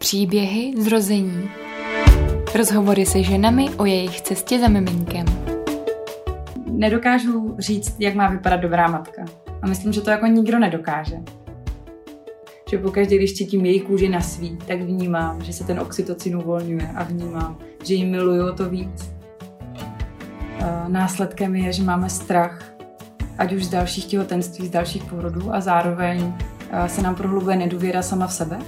[0.00, 1.50] Příběhy zrození.
[2.56, 5.26] Rozhovory se ženami o jejich cestě za miminkem.
[6.66, 9.24] Nedokážu říct, jak má vypadat dobrá matka.
[9.62, 11.16] A myslím, že to jako nikdo nedokáže.
[12.70, 16.90] Že pokaždé, když cítím její kůži na svý, tak vnímám, že se ten oxytocin uvolňuje
[16.94, 19.12] a vnímám, že ji miluju to víc.
[20.88, 22.72] Následkem je, že máme strach,
[23.38, 26.32] ať už z dalších těhotenství, z dalších porodů a zároveň
[26.86, 28.58] se nám prohlubuje nedůvěra sama v sebe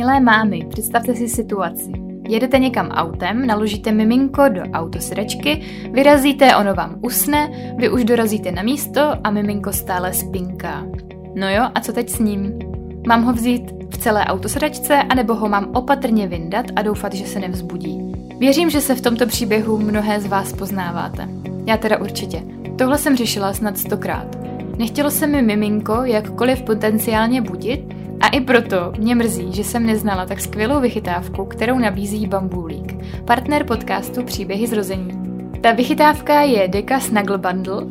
[0.00, 1.92] Milé mámy, představte si situaci.
[2.28, 8.62] Jedete někam autem, naložíte miminko do autosedačky, vyrazíte, ono vám usne, vy už dorazíte na
[8.62, 10.86] místo a miminko stále spinká.
[11.34, 12.58] No jo, a co teď s ním?
[13.06, 17.40] Mám ho vzít v celé autosedačce, anebo ho mám opatrně vyndat a doufat, že se
[17.40, 18.12] nevzbudí?
[18.38, 21.28] Věřím, že se v tomto příběhu mnohé z vás poznáváte.
[21.66, 22.42] Já teda určitě.
[22.78, 24.38] Tohle jsem řešila snad stokrát.
[24.78, 30.26] Nechtělo se mi miminko jakkoliv potenciálně budit, a i proto mě mrzí, že jsem neznala
[30.26, 35.20] tak skvělou vychytávku, kterou nabízí Bambulík, partner podcastu Příběhy zrození.
[35.60, 37.86] Ta vychytávka je deka Snuggle Bundle,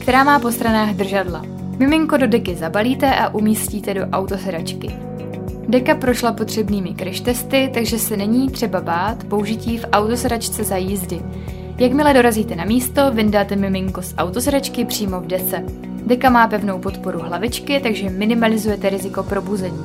[0.00, 1.42] která má po stranách držadla.
[1.78, 4.90] Miminko do deky zabalíte a umístíte do autosedačky.
[5.68, 11.20] Deka prošla potřebnými crash testy, takže se není třeba bát použití v autosedačce za jízdy.
[11.78, 15.64] Jakmile dorazíte na místo, vyndáte miminko z autosedačky přímo v dese.
[16.06, 19.84] Deka má pevnou podporu hlavičky, takže minimalizujete riziko probuzení.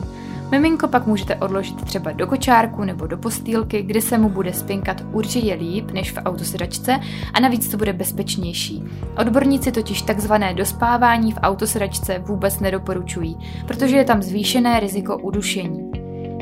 [0.52, 5.04] Miminko pak můžete odložit třeba do kočárku nebo do postýlky, kde se mu bude spinkat
[5.12, 7.00] určitě líp než v autosedačce
[7.34, 8.84] a navíc to bude bezpečnější.
[9.18, 15.92] Odborníci totiž takzvané dospávání v autosedačce vůbec nedoporučují, protože je tam zvýšené riziko udušení.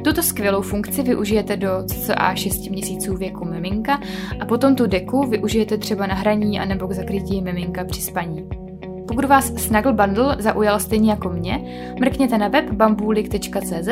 [0.03, 3.99] Tuto skvělou funkci využijete do cca 6 měsíců věku miminka
[4.39, 8.66] a potom tu deku využijete třeba na hraní anebo k zakrytí miminka při spaní.
[9.07, 11.61] Pokud vás Snuggle Bundle zaujal stejně jako mě,
[11.99, 13.89] mrkněte na web bambulik.cz,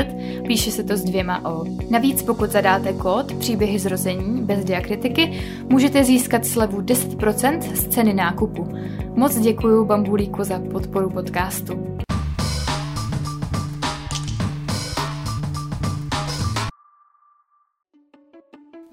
[0.48, 1.66] píše se to s dvěma O.
[1.90, 8.68] Navíc pokud zadáte kód příběhy zrození bez diakritiky, můžete získat slevu 10% z ceny nákupu.
[9.16, 11.95] Moc děkuji Bambulíku za podporu podcastu.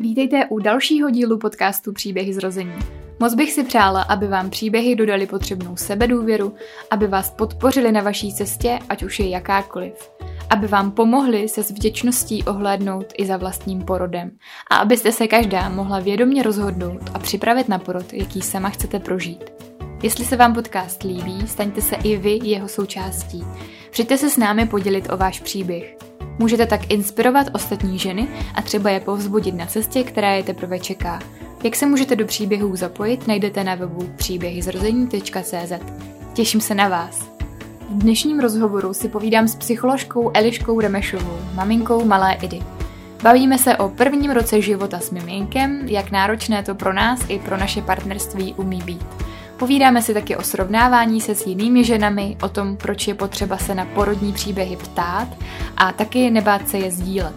[0.03, 2.79] Vítejte u dalšího dílu podcastu Příběhy zrození.
[3.21, 6.55] Moc bych si přála, aby vám příběhy dodali potřebnou sebedůvěru,
[6.91, 10.11] aby vás podpořili na vaší cestě, ať už je jakákoliv.
[10.51, 14.31] Aby vám pomohli se s vděčností ohlédnout i za vlastním porodem.
[14.71, 19.53] A abyste se každá mohla vědomě rozhodnout a připravit na porod, jaký sama chcete prožít.
[20.03, 23.45] Jestli se vám podcast líbí, staňte se i vy jeho součástí.
[23.91, 26.12] Přijďte se s námi podělit o váš příběh.
[26.39, 31.19] Můžete tak inspirovat ostatní ženy a třeba je povzbudit na cestě, která je teprve čeká.
[31.65, 35.73] Jak se můžete do příběhů zapojit, najdete na webu příběhyzrození.cz.
[36.33, 37.33] Těším se na vás.
[37.89, 42.61] V dnešním rozhovoru si povídám s psycholožkou Eliškou Remešovou, maminkou malé Idy.
[43.23, 47.57] Bavíme se o prvním roce života s miminkem, jak náročné to pro nás i pro
[47.57, 49.07] naše partnerství umí být.
[49.63, 53.75] Povídáme si taky o srovnávání se s jinými ženami, o tom, proč je potřeba se
[53.75, 55.29] na porodní příběhy ptát
[55.77, 57.35] a taky nebát se je sdílet.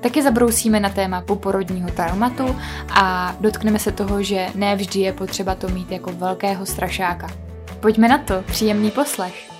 [0.00, 2.56] Taky zabrousíme na téma poporodního traumatu
[2.94, 7.28] a dotkneme se toho, že ne vždy je potřeba to mít jako velkého strašáka.
[7.80, 9.50] Pojďme na to, příjemný poslech.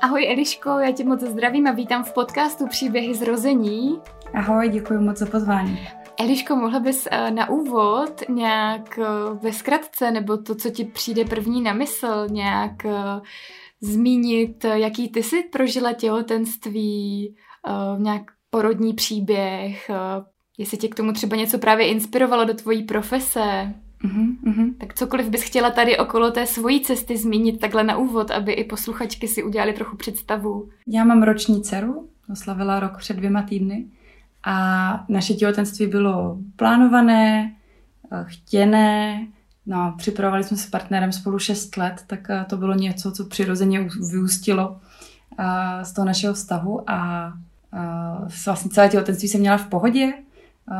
[0.00, 3.98] Ahoj Eliško, já tě moc zdravím a vítám v podcastu Příběhy zrození.
[4.34, 5.88] Ahoj, děkuji moc za pozvání.
[6.20, 9.04] Eliško, mohla bys eh, na úvod nějak eh,
[9.42, 13.20] ve zkratce, nebo to, co ti přijde první na mysl, nějak eh,
[13.80, 17.34] zmínit, jaký ty jsi prožila těhotenství,
[17.98, 19.90] nějak porodní příběh,
[20.58, 23.74] jestli tě k tomu třeba něco právě inspirovalo do tvojí profese.
[24.04, 24.74] Uh-huh, uh-huh.
[24.78, 28.64] Tak cokoliv bys chtěla tady okolo té svojí cesty zmínit takhle na úvod, aby i
[28.64, 30.68] posluchačky si udělali trochu představu.
[30.86, 33.86] Já mám roční dceru, oslavila rok před dvěma týdny
[34.48, 37.52] a naše těhotenství bylo plánované,
[38.12, 39.26] eh, chtěné,
[39.66, 43.24] no, připravovali jsme se s partnerem spolu 6 let, tak eh, to bylo něco, co
[43.24, 44.80] přirozeně vyústilo
[45.82, 47.32] z toho našeho vztahu a
[48.46, 50.12] vlastně celé těhotenství jsem měla v pohodě.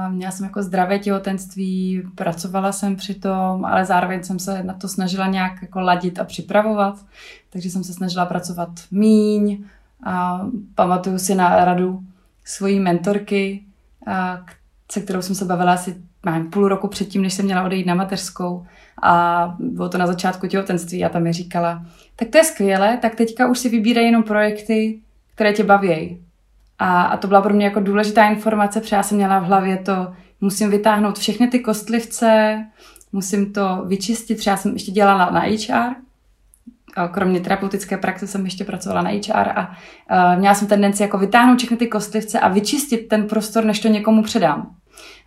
[0.08, 4.88] Měla jsem jako zdravé těhotenství, pracovala jsem při tom, ale zároveň jsem se na to
[4.88, 7.04] snažila nějak jako ladit a připravovat.
[7.50, 9.64] Takže jsem se snažila pracovat míň.
[10.04, 12.02] A pamatuju si na radu
[12.48, 13.62] svojí mentorky,
[14.92, 15.96] se kterou jsem se bavila asi
[16.26, 18.66] mám půl roku předtím, než jsem měla odejít na mateřskou.
[19.02, 21.86] A bylo to na začátku těhotenství a tam mi říkala,
[22.16, 25.00] tak to je skvělé, tak teďka už si vybírej jenom projekty,
[25.34, 26.18] které tě baví.
[26.78, 29.76] A, a to byla pro mě jako důležitá informace, protože já jsem měla v hlavě
[29.76, 32.64] to, musím vytáhnout všechny ty kostlivce,
[33.12, 35.94] musím to vyčistit, třeba jsem ještě dělala na HR,
[37.06, 41.58] kromě terapeutické praxe jsem ještě pracovala na HR a uh, měla jsem tendenci jako vytáhnout
[41.58, 44.74] všechny ty kostlivce a vyčistit ten prostor, než to někomu předám.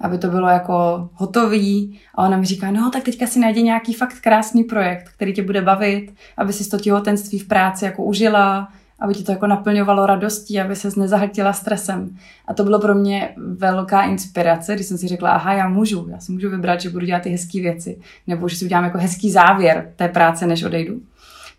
[0.01, 1.99] Aby to bylo jako hotový.
[2.15, 5.43] A ona mi říká, no tak teďka si najdi nějaký fakt krásný projekt, který tě
[5.43, 8.67] bude bavit, aby si to těhotenství v práci jako užila,
[9.01, 12.17] aby ti to jako naplňovalo radostí, aby se nezahltila stresem.
[12.47, 16.19] A to bylo pro mě velká inspirace, když jsem si řekla, aha, já můžu, já
[16.19, 19.31] si můžu vybrat, že budu dělat ty hezké věci, nebo že si udělám jako hezký
[19.31, 21.01] závěr té práce, než odejdu.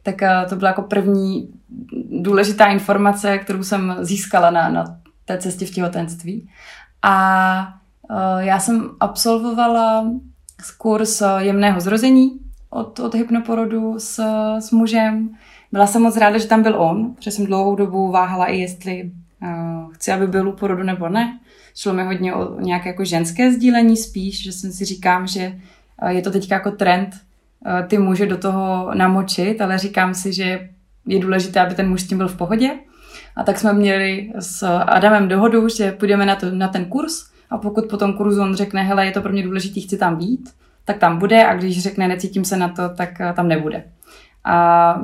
[0.03, 1.49] Tak eh, to byla jako první
[2.21, 4.85] důležitá informace, kterou jsem získala na, na
[5.25, 6.49] té cestě v těhotenství.
[7.03, 7.75] A
[8.11, 10.11] uh, já jsem absolvovala
[10.79, 12.31] kurz jemného zrození
[12.71, 14.19] od, od hypnoporodu s,
[14.59, 15.31] s mužem,
[15.73, 19.11] byla jsem moc ráda, že tam byl on, protože jsem dlouhou dobu váhala i jestli
[19.43, 21.39] uh, chci, aby byl u porodu nebo ne.
[21.77, 25.61] Šlo mi hodně o nějaké jako ženské sdílení spíš, že jsem si říkám, že
[26.09, 27.15] je to teď jako trend
[27.87, 30.69] ty muže do toho namočit, ale říkám si, že
[31.07, 32.71] je důležité, aby ten muž s tím byl v pohodě.
[33.37, 37.59] A tak jsme měli s Adamem dohodu, že půjdeme na, to, na ten kurz a
[37.59, 40.51] pokud po tom kurzu on řekne, hele, je to pro mě důležité, chci tam být,
[40.85, 43.85] tak tam bude a když řekne, necítím se na to, tak tam nebude.
[44.45, 45.03] A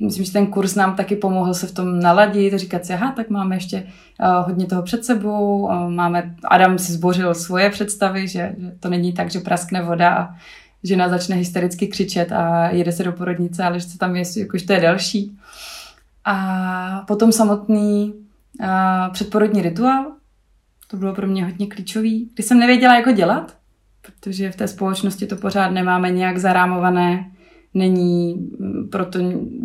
[0.00, 3.30] myslím, že ten kurz nám taky pomohl se v tom naladit, říkat si, aha, tak
[3.30, 8.70] máme ještě uh, hodně toho před sebou, máme, Adam si zbořil svoje představy, že, že
[8.80, 10.34] to není tak, že praskne voda a
[10.84, 14.72] žena začne hystericky křičet a jede se do porodnice, ale že tam je, jakož to
[14.72, 15.38] je další.
[16.24, 18.14] A potom samotný
[18.60, 18.66] uh,
[19.12, 20.12] předporodní rituál,
[20.90, 23.56] to bylo pro mě hodně klíčový, když jsem nevěděla, jak ho dělat,
[24.02, 27.30] protože v té společnosti to pořád nemáme nějak zarámované,
[27.74, 28.50] není
[28.90, 29.18] proto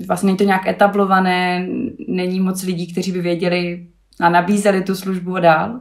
[0.08, 1.68] vlastně není to nějak etablované,
[2.08, 3.88] není moc lidí, kteří by věděli
[4.20, 5.80] a nabízeli tu službu dál.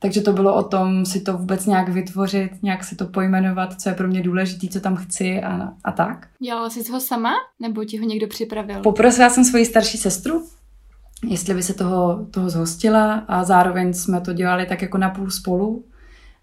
[0.00, 3.88] Takže to bylo o tom si to vůbec nějak vytvořit, nějak si to pojmenovat, co
[3.88, 6.28] je pro mě důležité, co tam chci a, a tak.
[6.44, 8.80] Dělala jsi ho sama, nebo ti ho někdo připravil?
[8.82, 10.46] Poprosila jsem svoji starší sestru,
[11.28, 15.84] jestli by se toho, toho zhostila a zároveň jsme to dělali tak jako napůl spolu.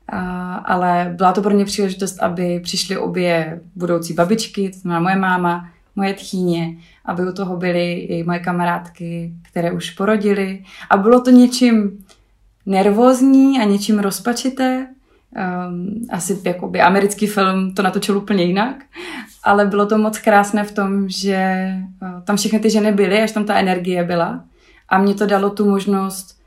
[0.07, 5.15] A, ale byla to pro mě příležitost, aby přišly obě budoucí babičky, to znamená moje
[5.15, 10.63] máma, moje tchýně, aby u toho byly i moje kamarádky, které už porodily.
[10.89, 12.04] A bylo to něčím
[12.65, 14.88] nervózní a něčím rozpačité.
[15.67, 18.75] Um, asi jakoby americký film to natočil úplně jinak,
[19.44, 21.69] ale bylo to moc krásné v tom, že
[22.01, 24.44] uh, tam všechny ty ženy byly, až tam ta energie byla.
[24.89, 26.41] A mě to dalo tu možnost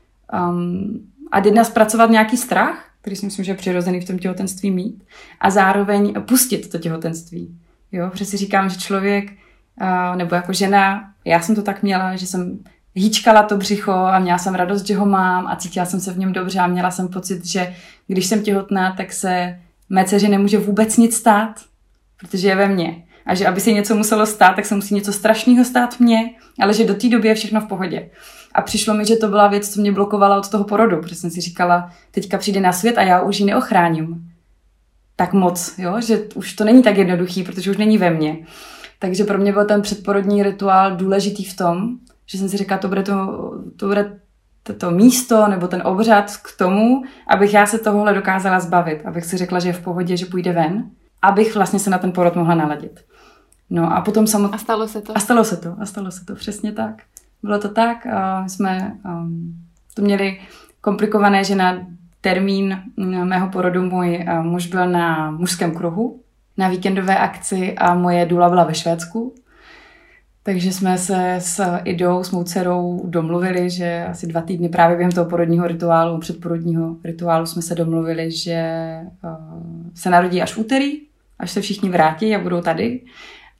[0.49, 4.71] um, a jedna zpracovat nějaký strach, který si myslím, že je přirozený v tom těhotenství
[4.71, 5.03] mít,
[5.39, 7.57] a zároveň pustit to těhotenství.
[7.91, 9.31] Jo, protože si říkám, že člověk,
[10.15, 12.59] nebo jako žena, já jsem to tak měla, že jsem
[12.99, 16.17] hýčkala to břicho a měla jsem radost, že ho mám a cítila jsem se v
[16.17, 17.75] něm dobře a měla jsem pocit, že
[18.07, 19.59] když jsem těhotná, tak se
[19.89, 21.55] mé dceři nemůže vůbec nic stát,
[22.19, 23.03] protože je ve mně.
[23.25, 26.29] A že aby se něco muselo stát, tak se musí něco strašného stát mně,
[26.59, 28.09] ale že do té doby je všechno v pohodě.
[28.53, 31.29] A přišlo mi, že to byla věc, co mě blokovala od toho porodu, protože jsem
[31.29, 34.31] si říkala, teďka přijde na svět a já už ji neochráním
[35.15, 36.01] tak moc, jo?
[36.01, 38.37] že už to není tak jednoduchý, protože už není ve mně.
[38.99, 41.97] Takže pro mě byl ten předporodní rituál důležitý v tom,
[42.29, 43.15] že jsem si říkala, to bude to,
[43.77, 44.19] to, bude
[44.63, 49.25] to, to místo nebo ten obřad k tomu, abych já se tohohle dokázala zbavit, abych
[49.25, 50.89] si řekla, že je v pohodě, že půjde ven,
[51.21, 53.05] abych vlastně se na ten porod mohla naladit.
[53.69, 54.55] No a potom samotně...
[54.55, 55.17] A stalo se to?
[55.17, 57.01] A stalo se to, a stalo se to, přesně tak.
[57.43, 59.55] Bylo to tak, a my jsme um,
[59.93, 60.39] to měli
[60.81, 61.77] komplikované, že na
[62.21, 66.21] termín mm, mého porodu můj muž byl na mužském kruhu,
[66.57, 69.35] na víkendové akci a moje důla byla ve Švédsku.
[70.49, 75.11] Takže jsme se s Idou, s mou dcerou domluvili, že asi dva týdny právě během
[75.11, 78.89] toho porodního rituálu, předporodního rituálu jsme se domluvili, že
[79.23, 79.63] uh,
[79.95, 81.01] se narodí až v úterý,
[81.39, 83.01] až se všichni vrátí a budou tady.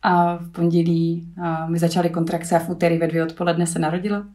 [0.02, 4.26] A v pondělí a mi začaly kontrakce a v úterý ve dvě odpoledne se narodila.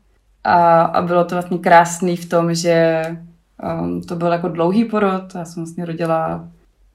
[0.45, 3.03] A, a bylo to vlastně krásný v tom, že
[3.81, 5.35] um, to byl jako dlouhý porod.
[5.35, 6.49] Já jsem vlastně rodila,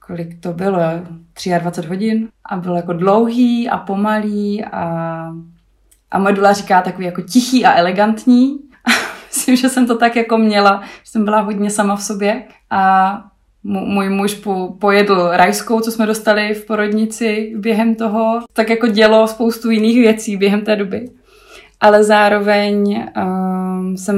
[0.10, 0.78] kolik to bylo,
[1.60, 2.28] 23 hodin.
[2.46, 4.84] A byl jako dlouhý a pomalý a,
[6.12, 8.58] a moje dula říká takový jako tichý a elegantní.
[9.28, 12.44] Myslím, že jsem to tak jako měla, že jsem byla hodně sama v sobě.
[12.70, 13.24] A
[13.64, 19.28] můj muž po, pojedl rajskou, co jsme dostali v porodnici během toho, tak jako dělo
[19.28, 21.10] spoustu jiných věcí během té doby.
[21.82, 24.18] Ale zároveň um, jsem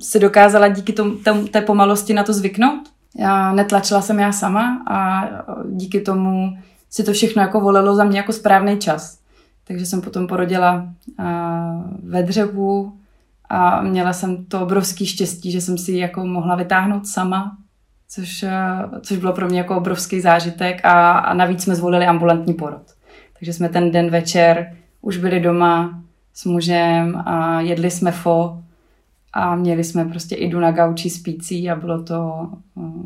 [0.00, 1.16] si dokázala díky tomu,
[1.50, 2.95] té pomalosti na to zvyknout.
[3.18, 5.28] Já netlačila jsem já sama a
[5.70, 6.58] díky tomu
[6.90, 9.18] si to všechno jako volilo za mě jako správný čas.
[9.64, 10.74] Takže jsem potom porodila
[11.18, 11.24] uh,
[12.02, 12.92] ve dřevu
[13.48, 17.56] a měla jsem to obrovský štěstí, že jsem si jako mohla vytáhnout sama
[18.08, 18.50] což, eh,
[19.00, 22.82] což bylo pro mě jako obrovský zážitek a, a navíc jsme zvolili ambulantní porod.
[23.38, 26.02] Takže jsme ten den večer už byli doma
[26.34, 28.62] s mužem a jedli jsme fo
[29.36, 32.48] a měli jsme prostě idu na gauči spící a bylo to,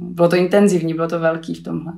[0.01, 1.93] bylo to intenzivní, bylo to velký v tomhle.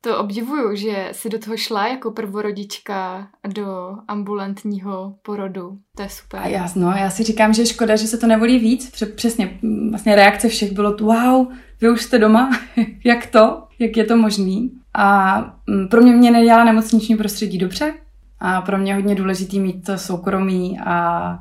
[0.00, 5.78] To obdivuju, že si do toho šla jako prvorodička do ambulantního porodu.
[5.96, 6.40] To je super.
[6.40, 9.04] A já, no, já si říkám, že škoda, že se to nevolí víc.
[9.14, 9.58] Přesně,
[9.90, 11.46] vlastně reakce všech bylo tu, wow,
[11.80, 12.50] vy už jste doma,
[13.04, 14.72] jak to, jak je to možný.
[14.94, 17.94] A mm, pro mě mě nedělá nemocniční prostředí dobře
[18.40, 21.38] a pro mě je hodně důležitý mít to soukromí a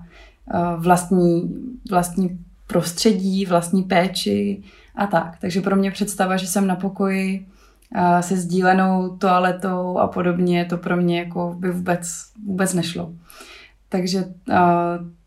[0.78, 1.56] vlastní,
[1.90, 4.64] vlastní prostředí, vlastní péči
[4.96, 5.38] a tak.
[5.42, 7.46] Takže pro mě představa, že jsem na pokoji
[8.22, 12.08] se sdílenou toaletou a podobně, to pro mě jako by vůbec,
[12.46, 13.14] vůbec nešlo.
[13.90, 14.26] Takže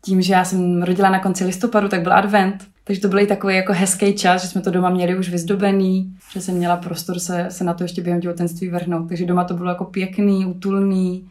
[0.01, 3.27] tím, že já jsem rodila na konci listopadu, tak byl advent, takže to byl i
[3.27, 7.19] takový jako hezký čas, že jsme to doma měli už vyzdobený, že jsem měla prostor
[7.19, 9.07] se, se na to ještě během těhotenství vrhnout.
[9.07, 11.29] Takže doma to bylo jako pěkný, útulný,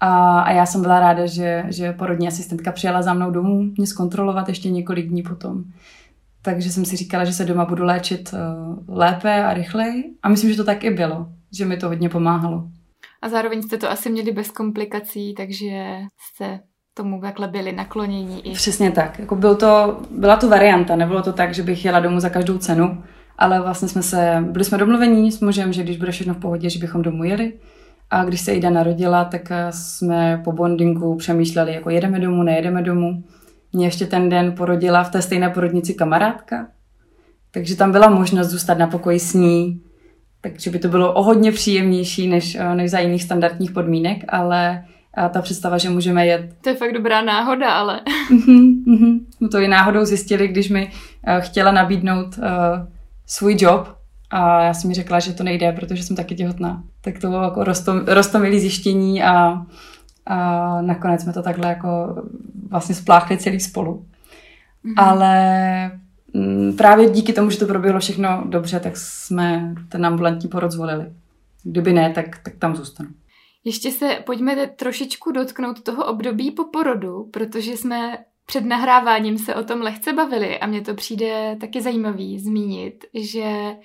[0.00, 3.86] a, a já jsem byla ráda, že, že porodní asistentka přijela za mnou domů mě
[3.86, 5.64] zkontrolovat ještě několik dní potom.
[6.42, 10.04] Takže jsem si říkala, že se doma budu léčit uh, lépe a rychleji.
[10.22, 12.64] A myslím, že to tak i bylo, že mi to hodně pomáhalo.
[13.22, 16.60] A zároveň jste to asi měli bez komplikací, takže jste
[16.94, 18.46] tomu takhle byli naklonění.
[18.46, 18.52] I...
[18.52, 19.18] Přesně tak.
[19.18, 22.58] Jako byl to, byla to varianta, nebylo to tak, že bych jela domů za každou
[22.58, 23.02] cenu,
[23.38, 26.70] ale vlastně jsme se, byli jsme domluvení s mužem, že když bude všechno v pohodě,
[26.70, 27.52] že bychom domů jeli.
[28.10, 32.82] A když se Ida narodila, tak eh, jsme po bondingu přemýšleli, jako jedeme domů, nejedeme
[32.82, 33.24] domů.
[33.72, 36.68] Mě ještě ten den porodila v té stejné porodnici kamarádka,
[37.50, 39.82] takže tam byla možnost zůstat na pokoji s ní,
[40.40, 44.84] takže by to bylo o hodně příjemnější než, eh, než za jiných standardních podmínek, ale
[45.14, 46.54] a ta představa, že můžeme jet.
[46.60, 48.00] To je fakt dobrá náhoda, ale.
[48.30, 50.90] Mm-hmm, Jsme to i náhodou zjistili, když mi
[51.40, 52.44] chtěla nabídnout uh,
[53.26, 53.88] svůj job,
[54.30, 56.82] a já jsem mi řekla, že to nejde, protože jsem taky těhotná.
[57.00, 59.66] Tak to bylo jako rostom, rostomilý zjištění a,
[60.26, 62.22] a nakonec jsme to takhle jako
[62.70, 64.06] vlastně spláchli celý spolu.
[64.84, 64.94] Mm-hmm.
[64.96, 65.34] Ale
[66.34, 70.70] m, mm, právě díky tomu, že to proběhlo všechno dobře, tak jsme ten ambulantní porod
[70.70, 71.12] zvolili.
[71.62, 73.08] Kdyby ne, tak, tak tam zůstanu.
[73.64, 79.64] Ještě se pojďme trošičku dotknout toho období po porodu, protože jsme před nahráváním se o
[79.64, 83.76] tom lehce bavili a mně to přijde taky zajímavý zmínit, že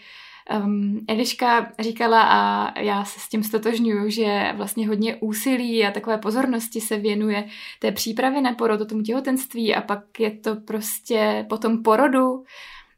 [0.63, 6.17] Um, Eliška říkala a já se s tím stotožňuju, že vlastně hodně úsilí a takové
[6.17, 7.47] pozornosti se věnuje
[7.79, 12.43] té přípravě na porod, tomu těhotenství a pak je to prostě po tom porodu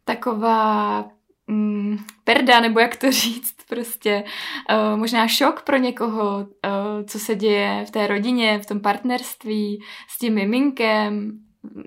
[0.05, 1.07] taková
[1.47, 4.23] um, perda, nebo jak to říct, prostě
[4.71, 9.83] uh, možná šok pro někoho, uh, co se děje v té rodině, v tom partnerství
[10.09, 11.39] s tím miminkem,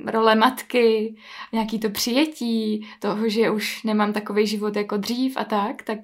[0.07, 1.15] role matky,
[1.53, 5.99] nějaký to přijetí toho, že už nemám takový život jako dřív a tak, tak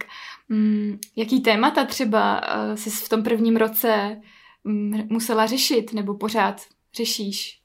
[0.48, 4.16] mm, jaký témata třeba uh, jsi v tom prvním roce
[4.64, 6.62] mm, musela řešit nebo pořád
[6.96, 7.58] řešíš?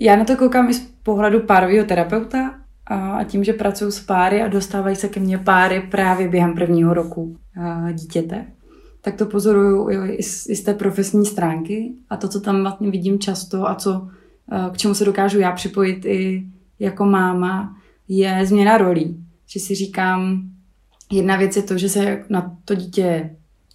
[0.00, 2.60] Já na to koukám i z pohledu párového terapeuta
[2.90, 6.94] a tím, že pracuji s páry a dostávají se ke mně páry právě během prvního
[6.94, 7.36] roku
[7.92, 8.52] dítěte,
[9.00, 12.90] tak to pozoruju i z, i z té profesní stránky a to, co tam vlastně
[12.90, 14.08] vidím často a co
[14.72, 16.46] k čemu se dokážu já připojit i
[16.78, 17.76] jako máma,
[18.08, 19.24] je změna rolí.
[19.46, 20.42] Že si říkám,
[21.12, 23.30] jedna věc je to, že se na to dítě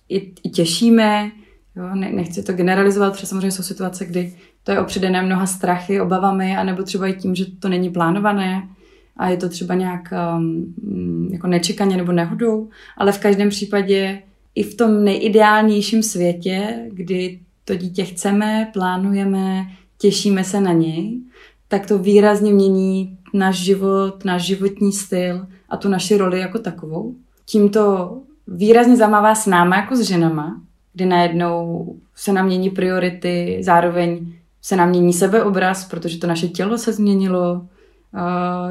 [0.09, 1.31] i, i těšíme,
[1.75, 6.01] jo, ne, nechci to generalizovat, protože samozřejmě jsou situace, kdy to je opředené mnoha strachy,
[6.01, 8.69] obavami, anebo třeba i tím, že to není plánované
[9.17, 14.21] a je to třeba nějak um, jako nečekaně nebo nehodou, ale v každém případě
[14.55, 19.65] i v tom nejideálnějším světě, kdy to dítě chceme, plánujeme,
[20.03, 21.21] těšíme se na něj,
[21.67, 27.15] tak to výrazně mění náš život, náš životní styl a tu naši roli jako takovou.
[27.45, 28.17] Tím to
[28.47, 30.61] výrazně zamává s náma jako s ženama,
[30.93, 36.77] kdy najednou se nám mění priority, zároveň se nám mění sebeobraz, protože to naše tělo
[36.77, 37.67] se změnilo,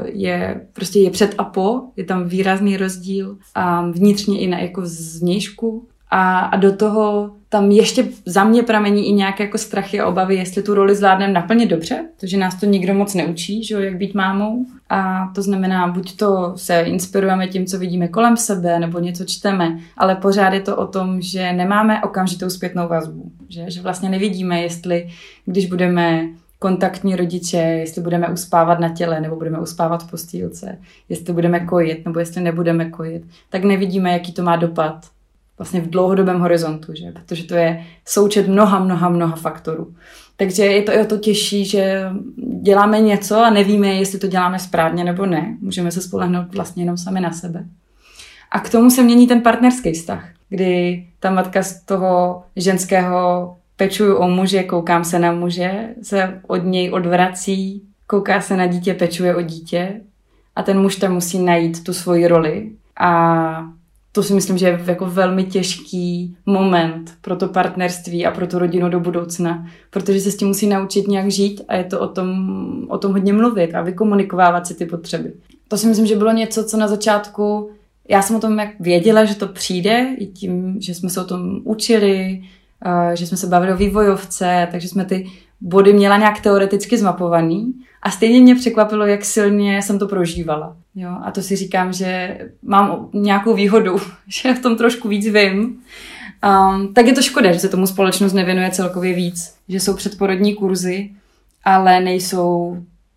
[0.05, 4.81] je prostě je před a po, je tam výrazný rozdíl a vnitřně i na jako
[4.85, 10.07] zvnějšku a, a do toho tam ještě za mě pramení i nějaké jako strachy a
[10.07, 13.81] obavy, jestli tu roli zvládneme naplnit dobře, protože nás to nikdo moc neučí, že jo,
[13.81, 14.67] jak být mámou.
[14.89, 19.79] A to znamená, buď to se inspirujeme tím, co vidíme kolem sebe, nebo něco čteme,
[19.97, 23.33] ale pořád je to o tom, že nemáme okamžitou zpětnou vazbu.
[23.49, 25.09] Že, že vlastně nevidíme, jestli
[25.47, 26.25] když budeme
[26.59, 30.79] kontaktní rodiče, jestli budeme uspávat na těle, nebo budeme uspávat v postýlce,
[31.09, 35.12] jestli budeme kojit, nebo jestli nebudeme kojit, tak nevidíme, jaký to má dopad
[35.63, 37.13] vlastně v dlouhodobém horizontu, že?
[37.13, 39.95] protože to je součet mnoha, mnoha, mnoha faktorů.
[40.37, 42.11] Takže je to, je to těžší, že
[42.63, 45.57] děláme něco a nevíme, jestli to děláme správně nebo ne.
[45.61, 47.65] Můžeme se spolehnout vlastně jenom sami na sebe.
[48.51, 54.17] A k tomu se mění ten partnerský vztah, kdy ta matka z toho ženského pečuju
[54.17, 59.37] o muže, koukám se na muže, se od něj odvrací, kouká se na dítě, pečuje
[59.37, 60.01] o dítě
[60.57, 63.65] a ten muž tam musí najít tu svoji roli a
[64.13, 68.59] to si myslím, že je jako velmi těžký moment pro to partnerství a pro tu
[68.59, 72.09] rodinu do budoucna, protože se s tím musí naučit nějak žít a je to o
[72.09, 72.29] tom,
[72.89, 75.33] o tom hodně mluvit a vykomunikovávat si ty potřeby.
[75.69, 77.71] To si myslím, že bylo něco, co na začátku,
[78.09, 81.25] já jsem o tom jak věděla, že to přijde, i tím, že jsme se o
[81.25, 82.43] tom učili,
[83.15, 85.27] že jsme se bavili o vývojovce, takže jsme ty
[85.61, 90.77] body měla nějak teoreticky zmapovaný a stejně mě překvapilo, jak silně jsem to prožívala.
[90.95, 91.19] Jo?
[91.23, 93.97] A to si říkám, že mám nějakou výhodu,
[94.29, 95.83] že v tom trošku víc vím.
[96.45, 100.55] Um, tak je to škoda, že se tomu společnost nevěnuje celkově víc, že jsou předporodní
[100.55, 101.11] kurzy,
[101.65, 102.77] ale nejsou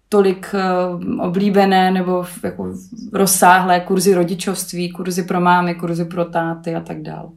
[0.09, 2.73] tolik uh, oblíbené nebo jako
[3.13, 7.29] rozsáhlé kurzy rodičovství, kurzy pro mámy, kurzy pro táty a tak dále.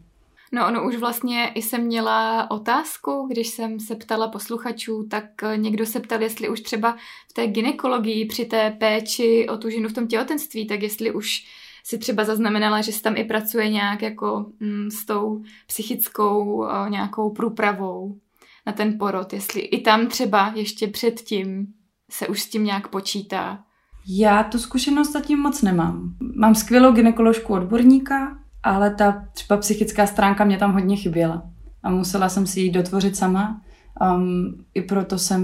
[0.53, 5.57] No ono už vlastně i jsem měla otázku, když jsem se ptala posluchačů, tak eh,
[5.57, 6.97] někdo se ptal, jestli už třeba
[7.31, 11.47] v té ginekologii při té péči o tu ženu v tom těhotenství, tak jestli už
[11.85, 16.69] si třeba zaznamenala, že se tam i pracuje nějak jako mm, s tou psychickou o,
[16.71, 18.19] eh, nějakou průpravou
[18.67, 21.67] na ten porod, jestli i tam třeba ještě předtím
[22.11, 23.65] se už s tím nějak počítá.
[24.09, 26.15] Já tu zkušenost zatím moc nemám.
[26.37, 31.43] Mám skvělou ginekoložku odborníka, ale ta třeba psychická stránka mě tam hodně chyběla.
[31.83, 33.61] A musela jsem si ji dotvořit sama.
[34.01, 35.43] Um, I proto jsem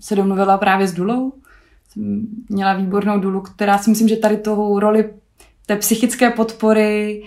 [0.00, 1.32] se domluvila právě s Dulou.
[1.88, 5.14] Jsem měla výbornou Dulu, která si myslím, že tady toho roli
[5.66, 7.22] té psychické podpory,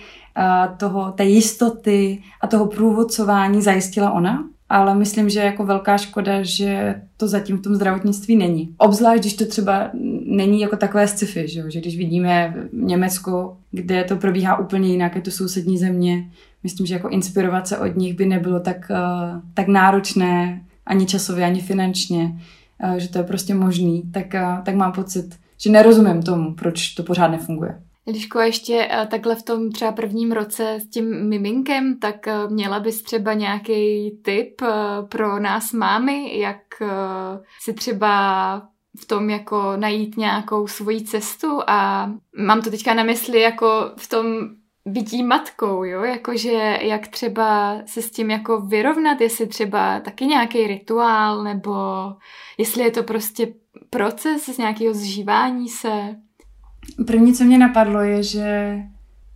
[0.76, 6.94] toho, té jistoty a toho průvodcování zajistila ona ale myslím, že jako velká škoda, že
[7.16, 8.74] to zatím v tom zdravotnictví není.
[8.78, 9.90] Obzvlášť, když to třeba
[10.24, 15.22] není jako takové sci-fi, že, že když vidíme Německo, kde to probíhá úplně jinak, je
[15.22, 16.30] to sousední země,
[16.62, 21.44] myslím, že jako inspirovat se od nich by nebylo tak, uh, tak náročné ani časově,
[21.44, 22.40] ani finančně,
[22.84, 26.88] uh, že to je prostě možný, tak, uh, tak mám pocit, že nerozumím tomu, proč
[26.88, 27.80] to pořád nefunguje.
[28.08, 32.80] Eliško, ještě eh, takhle v tom třeba prvním roce s tím miminkem, tak eh, měla
[32.80, 34.68] bys třeba nějaký tip eh,
[35.08, 36.56] pro nás mámy, jak
[37.60, 38.62] si třeba
[39.00, 44.08] v tom jako najít nějakou svoji cestu a mám to teďka na mysli jako v
[44.08, 44.26] tom
[44.86, 50.66] bytí matkou, jo, jakože jak třeba se s tím jako vyrovnat, jestli třeba taky nějaký
[50.66, 51.74] rituál, nebo
[52.58, 53.54] jestli je to prostě
[53.90, 56.16] proces z nějakého zžívání se.
[57.06, 58.78] První, co mě napadlo, je, že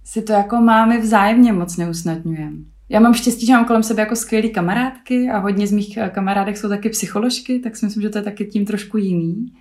[0.05, 2.57] si to jako máme vzájemně moc neusnadňujeme.
[2.89, 6.11] Já mám štěstí, že mám kolem sebe jako skvělé kamarádky a hodně z mých eh,
[6.15, 9.53] kamarádek jsou taky psycholožky, tak si myslím, že to je taky tím trošku jiný.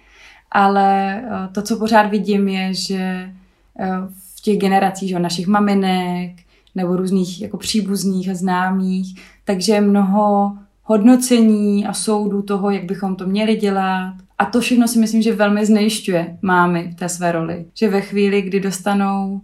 [0.51, 3.31] Ale eh, to, co pořád vidím, je, že
[3.79, 3.89] eh,
[4.35, 6.31] v těch generacích že, našich maminek
[6.75, 13.27] nebo různých jako příbuzných a známých, takže mnoho hodnocení a soudů toho, jak bychom to
[13.27, 17.65] měli dělat a to všechno si myslím, že velmi znejišťuje mámy v té své roli.
[17.73, 19.41] Že ve chvíli, kdy dostanou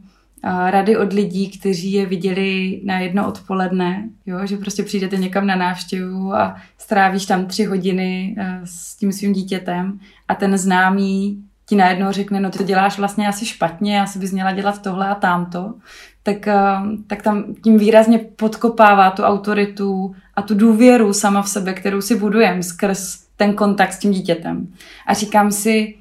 [0.69, 5.55] rady od lidí, kteří je viděli na jedno odpoledne, jo, že prostě přijdete někam na
[5.55, 12.12] návštěvu a strávíš tam tři hodiny s tím svým dítětem a ten známý ti najednou
[12.12, 15.73] řekne, no ty to děláš vlastně asi špatně, asi bys měla dělat tohle a tamto,
[16.23, 16.47] tak,
[17.07, 22.15] tak tam tím výrazně podkopává tu autoritu a tu důvěru sama v sebe, kterou si
[22.15, 24.67] budujeme skrz ten kontakt s tím dítětem.
[25.08, 25.95] A říkám si,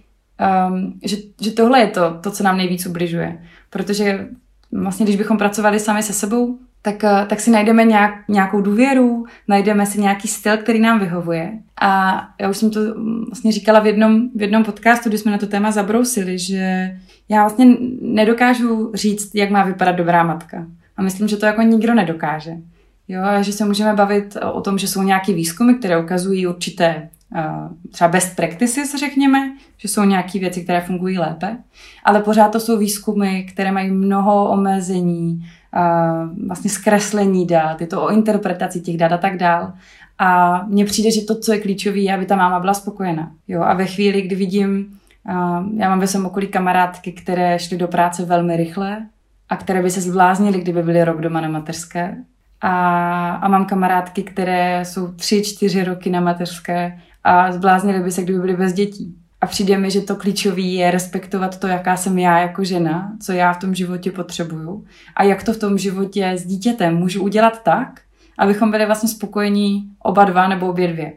[0.69, 3.39] um, že, že tohle je to, to, co nám nejvíc ubližuje.
[3.71, 4.29] Protože
[4.73, 9.25] vlastně, když bychom pracovali sami se sebou, tak, eh, tak si najdeme nějak, nějakou důvěru,
[9.49, 11.53] najdeme si nějaký styl, který nám vyhovuje.
[11.81, 15.33] A já už jsem to mm, vlastně říkala v jednom, v jednom podcastu, kdy jsme
[15.33, 16.91] na to téma zabrousili, že
[17.29, 20.67] já vlastně nedokážu říct, jak má vypadat dobrá matka.
[20.97, 22.53] A myslím, že to jako nikdo nedokáže.
[23.09, 27.09] Jo, že se můžeme bavit o tom, že jsou nějaké výzkumy, které ukazují určité
[27.91, 31.57] třeba best practices, řekněme, že jsou nějaké věci, které fungují lépe,
[32.05, 35.47] ale pořád to jsou výzkumy, které mají mnoho omezení,
[36.47, 39.73] vlastně zkreslení dat, je to o interpretaci těch dat a tak dál.
[40.19, 43.31] A mně přijde, že to, co je klíčové, je, aby ta máma byla spokojená.
[43.49, 43.63] Jo?
[43.63, 44.99] A ve chvíli, kdy vidím,
[45.77, 49.07] já mám ve svém okolí kamarádky, které šly do práce velmi rychle
[49.49, 52.17] a které by se zbláznily, kdyby byly rok doma na mateřské.
[52.61, 58.23] A, a mám kamarádky, které jsou tři, čtyři roky na mateřské a zbláznili by se,
[58.23, 59.15] kdyby byli bez dětí.
[59.41, 63.33] A přijde mi, že to klíčové je respektovat to, jaká jsem já jako žena, co
[63.33, 64.85] já v tom životě potřebuju
[65.17, 68.01] a jak to v tom životě s dítětem můžu udělat tak,
[68.39, 71.13] abychom byli vlastně spokojení oba dva nebo obě dvě.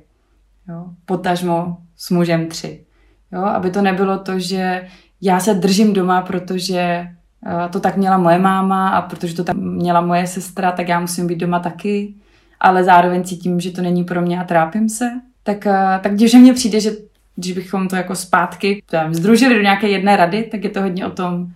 [0.70, 0.86] Jo?
[1.06, 2.86] Potažmo s mužem tři.
[3.32, 3.42] Jo?
[3.42, 4.88] Aby to nebylo to, že
[5.22, 9.56] já se držím doma, protože eh, to tak měla moje máma a protože to tak
[9.56, 12.16] měla moje sestra, tak já musím být doma taky
[12.60, 15.10] ale zároveň cítím, že to není pro mě a trápím se,
[15.44, 16.92] tak, eh, tak že mě přijde, že
[17.36, 21.12] když bychom to jako zpátky združili do nějaké jedné rady, tak je to hodně o
[21.12, 21.50] tom uh,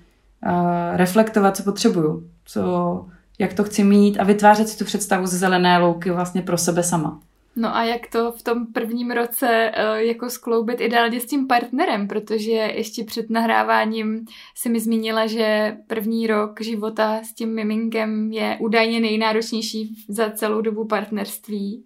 [0.96, 3.06] reflektovat, co potřebuju, co,
[3.40, 6.84] jak to chci mít a vytvářet si tu představu ze zelené louky vlastně pro sebe
[6.84, 7.20] sama.
[7.56, 12.08] No a jak to v tom prvním roce uh, jako skloubit ideálně s tím partnerem,
[12.08, 18.58] protože ještě před nahráváním si mi zmínila, že první rok života s tím miminkem je
[18.62, 21.86] údajně nejnáročnější za celou dobu partnerství.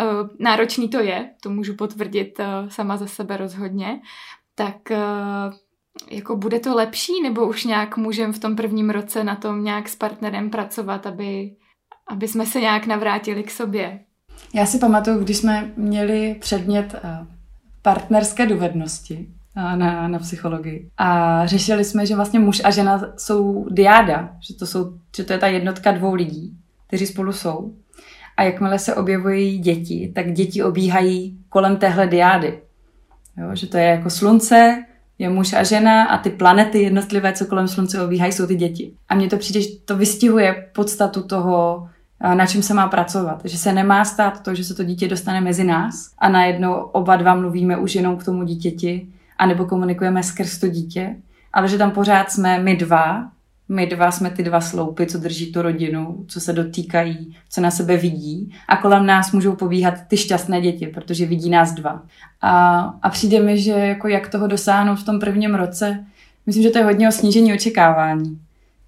[0.00, 4.00] Uh, náročný to je, to můžu potvrdit uh, sama za sebe rozhodně.
[4.54, 5.54] Tak uh,
[6.10, 9.88] jako bude to lepší, nebo už nějak můžeme v tom prvním roce na tom nějak
[9.88, 11.50] s partnerem pracovat, aby,
[12.08, 14.00] aby jsme se nějak navrátili k sobě?
[14.54, 16.94] Já si pamatuju, když jsme měli předmět
[17.82, 24.36] partnerské dovednosti na, na psychologii a řešili jsme, že vlastně muž a žena jsou diáda,
[24.48, 27.76] že to, jsou, že to je ta jednotka dvou lidí, kteří spolu jsou.
[28.36, 32.60] A jakmile se objevují děti, tak děti obíhají kolem téhle diády.
[33.36, 34.84] Jo, že to je jako slunce,
[35.18, 38.92] je muž a žena a ty planety jednotlivé, co kolem slunce obíhají, jsou ty děti.
[39.08, 41.88] A mně to přijde, že to vystihuje podstatu toho,
[42.34, 43.40] na čem se má pracovat.
[43.44, 47.16] Že se nemá stát to, že se to dítě dostane mezi nás a najednou oba
[47.16, 49.06] dva mluvíme už jenom k tomu dítěti,
[49.38, 51.16] anebo komunikujeme skrz to dítě,
[51.52, 53.30] ale že tam pořád jsme my dva,
[53.68, 57.70] my dva jsme ty dva sloupy, co drží tu rodinu, co se dotýkají, co na
[57.70, 62.02] sebe vidí a kolem nás můžou pobíhat ty šťastné děti, protože vidí nás dva.
[62.40, 66.04] A, a přijde mi, že jako jak toho dosáhnout v tom prvním roce,
[66.46, 68.40] myslím, že to je hodně o snížení očekávání.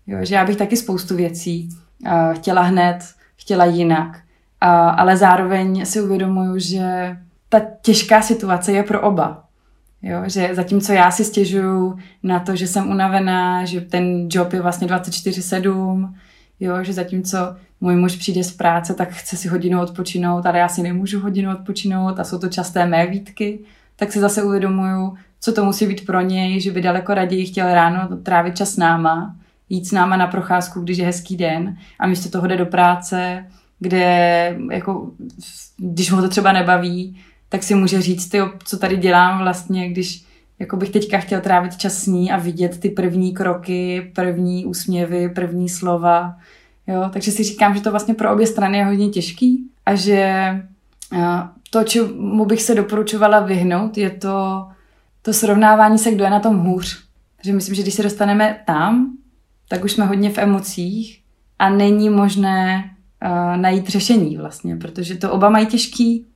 [0.06, 1.68] Jo, že já bych taky spoustu věcí
[2.06, 2.98] uh, chtěla hned,
[3.36, 4.20] chtěla jinak.
[4.60, 7.16] A, ale zároveň si uvědomuju, že
[7.48, 9.43] ta těžká situace je pro oba.
[10.06, 14.62] Jo, že zatímco já si stěžuju na to, že jsem unavená, že ten job je
[14.62, 16.14] vlastně 24-7,
[16.60, 17.38] jo, že zatímco
[17.80, 21.52] můj muž přijde z práce, tak chce si hodinu odpočinout, ale já si nemůžu hodinu
[21.52, 23.58] odpočinout a jsou to časté mé výtky,
[23.96, 27.74] tak si zase uvědomuju, co to musí být pro něj, že by daleko raději chtěl
[27.74, 29.36] ráno trávit čas s náma,
[29.68, 33.46] jít s náma na procházku, když je hezký den a místo toho jde do práce,
[33.78, 35.10] kde jako,
[35.76, 37.16] když ho to třeba nebaví,
[37.54, 40.24] tak si může říct, ty, co tady dělám vlastně, když
[40.58, 45.28] jako bych teďka chtěl trávit čas s ní a vidět ty první kroky, první úsměvy,
[45.28, 46.36] první slova.
[46.86, 47.10] Jo?
[47.12, 50.34] Takže si říkám, že to vlastně pro obě strany je hodně těžký a že
[51.70, 54.66] to, čemu bych se doporučovala vyhnout, je to,
[55.22, 57.04] to srovnávání se, kdo je na tom hůř.
[57.36, 59.16] Takže myslím, že když se dostaneme tam,
[59.68, 61.20] tak už jsme hodně v emocích
[61.58, 62.90] a není možné
[63.24, 66.26] uh, najít řešení vlastně, protože to oba mají těžký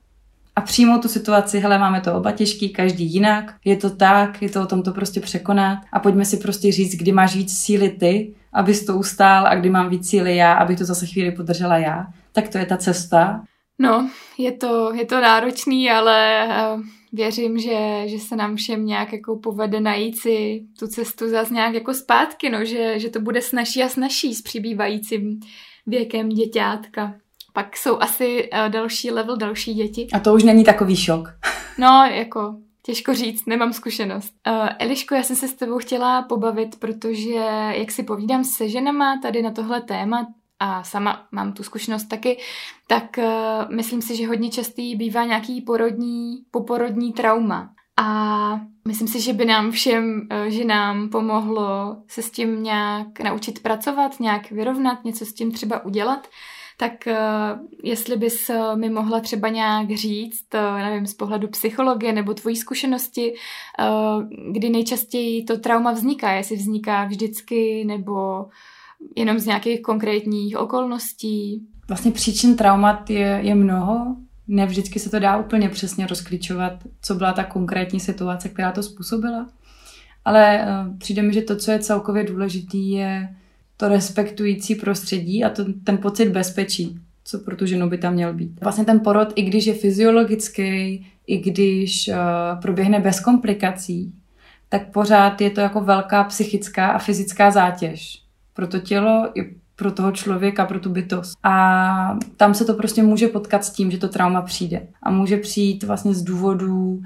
[0.59, 4.49] a přijmout tu situaci, hele, máme to oba těžký, každý jinak, je to tak, je
[4.49, 7.89] to o tom to prostě překonat a pojďme si prostě říct, kdy máš víc síly
[7.89, 11.77] ty, abys to ustál a kdy mám víc síly já, abych to zase chvíli podržela
[11.77, 12.07] já.
[12.31, 13.43] Tak to je ta cesta.
[13.79, 19.13] No, je to, je to náročný, ale uh věřím, že, že se nám všem nějak
[19.13, 23.41] jako povede najít si tu cestu zase nějak jako zpátky, no, že, že to bude
[23.41, 25.39] snažší a snažší s přibývajícím
[25.87, 27.13] věkem děťátka.
[27.53, 30.07] Pak jsou asi uh, další level, další děti.
[30.13, 31.29] A to už není takový šok.
[31.77, 34.33] no, jako Těžko říct, nemám zkušenost.
[34.47, 37.33] Uh, Eliško, já jsem se s tebou chtěla pobavit, protože
[37.71, 40.27] jak si povídám se ženama tady na tohle téma,
[40.59, 42.37] a sama mám tu zkušenost taky,
[42.87, 47.69] tak uh, myslím si, že hodně častý bývá nějaký porodní, poporodní trauma.
[47.97, 53.63] A myslím si, že by nám všem uh, ženám pomohlo se s tím nějak naučit
[53.63, 56.27] pracovat, nějak vyrovnat, něco s tím třeba udělat.
[56.81, 62.13] Tak uh, jestli bys uh, mi mohla třeba nějak říct, uh, nevím, z pohledu psychologie
[62.13, 63.33] nebo tvojí zkušenosti,
[64.51, 68.45] kdy nejčastěji to trauma vzniká, jestli vzniká vždycky nebo
[69.15, 71.67] jenom z nějakých konkrétních okolností?
[71.87, 74.15] Vlastně příčin traumat je, je mnoho.
[74.47, 78.83] Ne vždycky se to dá úplně přesně rozklíčovat, co byla ta konkrétní situace, která to
[78.83, 79.47] způsobila.
[80.25, 83.35] Ale přijde mi, že to, co je celkově důležitý, je
[83.79, 88.33] to respektující prostředí a to, ten pocit bezpečí, co pro tu ženu by tam měl
[88.33, 88.61] být.
[88.61, 94.13] Vlastně ten porod, i když je fyziologický, i když uh, proběhne bez komplikací,
[94.69, 98.21] tak pořád je to jako velká psychická a fyzická zátěž
[98.53, 101.37] pro to tělo i pro toho člověka, pro tu bytost.
[101.43, 104.87] A tam se to prostě může potkat s tím, že to trauma přijde.
[105.03, 107.01] A může přijít vlastně z důvodů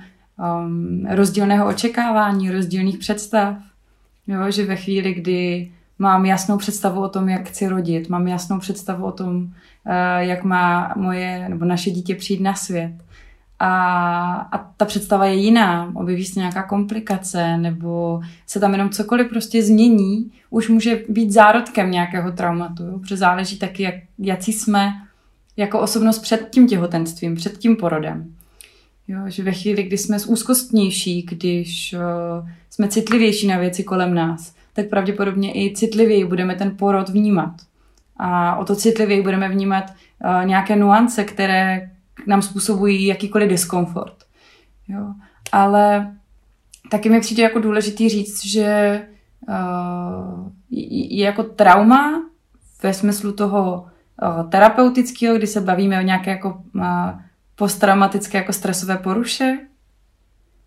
[0.58, 3.58] um, rozdílného očekávání, rozdílných představ.
[4.28, 8.60] Jo, že ve chvíli, kdy mám jasnou představu o tom, jak chci rodit, mám jasnou
[8.60, 9.52] představu o tom, uh,
[10.18, 12.94] jak má moje nebo naše dítě přijít na svět,
[13.60, 19.30] a, a ta představa je jiná, objeví se nějaká komplikace nebo se tam jenom cokoliv
[19.30, 23.00] prostě změní, už může být zárodkem nějakého traumatu, jo?
[23.00, 24.92] protože záleží taky, jak, jaký jsme
[25.58, 28.34] jako osobnost před tím těhotenstvím, před tím porodem.
[29.08, 34.56] Jo, že ve chvíli, kdy jsme úzkostnější, když uh, jsme citlivější na věci kolem nás,
[34.74, 37.54] tak pravděpodobně i citlivěji budeme ten porod vnímat.
[38.18, 41.90] A o to citlivěji budeme vnímat uh, nějaké nuance, které
[42.28, 44.16] nám způsobují jakýkoliv diskomfort.
[44.88, 45.14] Jo.
[45.52, 46.14] Ale
[46.90, 49.02] taky mi přijde jako důležitý říct, že
[49.50, 52.22] uh, je jako trauma
[52.84, 53.86] ve smyslu toho
[54.22, 56.84] uh, terapeutického, kdy se bavíme o nějaké jako uh,
[57.56, 59.58] posttraumatické jako stresové poruše.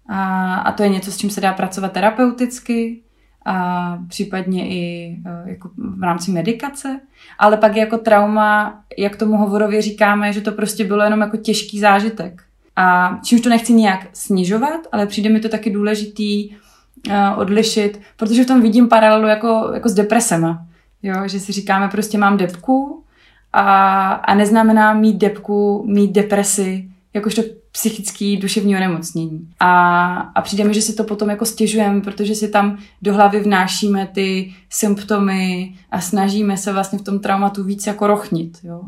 [0.09, 3.03] A, a to je něco, s čím se dá pracovat terapeuticky
[3.47, 7.01] a případně i jako v rámci medikace.
[7.39, 11.37] Ale pak je jako trauma, jak tomu hovorově říkáme, že to prostě bylo jenom jako
[11.37, 12.43] těžký zážitek.
[12.77, 18.45] A čímž to nechci nějak snižovat, ale přijde mi to taky důležitý uh, odlišit, protože
[18.45, 20.67] v tom vidím paralelu jako, jako s depresema.
[21.03, 23.05] Jo, že si říkáme prostě mám depku
[23.53, 27.43] a, a neznamená mít depku, mít depresi, jakožto
[27.77, 29.49] psychický duševní onemocnění.
[29.61, 33.41] A, a přijde mi, že si to potom jako stěžujeme, protože si tam do hlavy
[33.41, 38.59] vnášíme ty symptomy a snažíme se vlastně v tom traumatu víc jako rochnit.
[38.63, 38.83] Jo.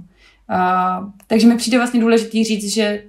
[0.48, 3.04] A, takže mi přijde vlastně důležitý říct, že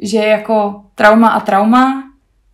[0.00, 2.04] že jako trauma a trauma,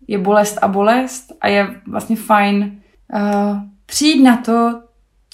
[0.09, 2.81] je bolest a bolest a je vlastně fajn
[3.15, 4.81] uh, přijít na to,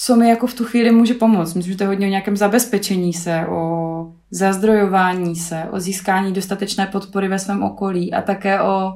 [0.02, 1.54] co mi jako v tu chvíli může pomoct.
[1.54, 6.86] Myslím, že to je hodně o nějakém zabezpečení se, o zazdrojování se, o získání dostatečné
[6.86, 8.94] podpory ve svém okolí a také o,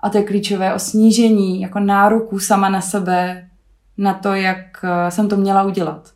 [0.00, 3.48] a to je klíčové, o snížení jako nároku sama na sebe,
[3.98, 6.12] na to, jak eh, jsem to měla udělat.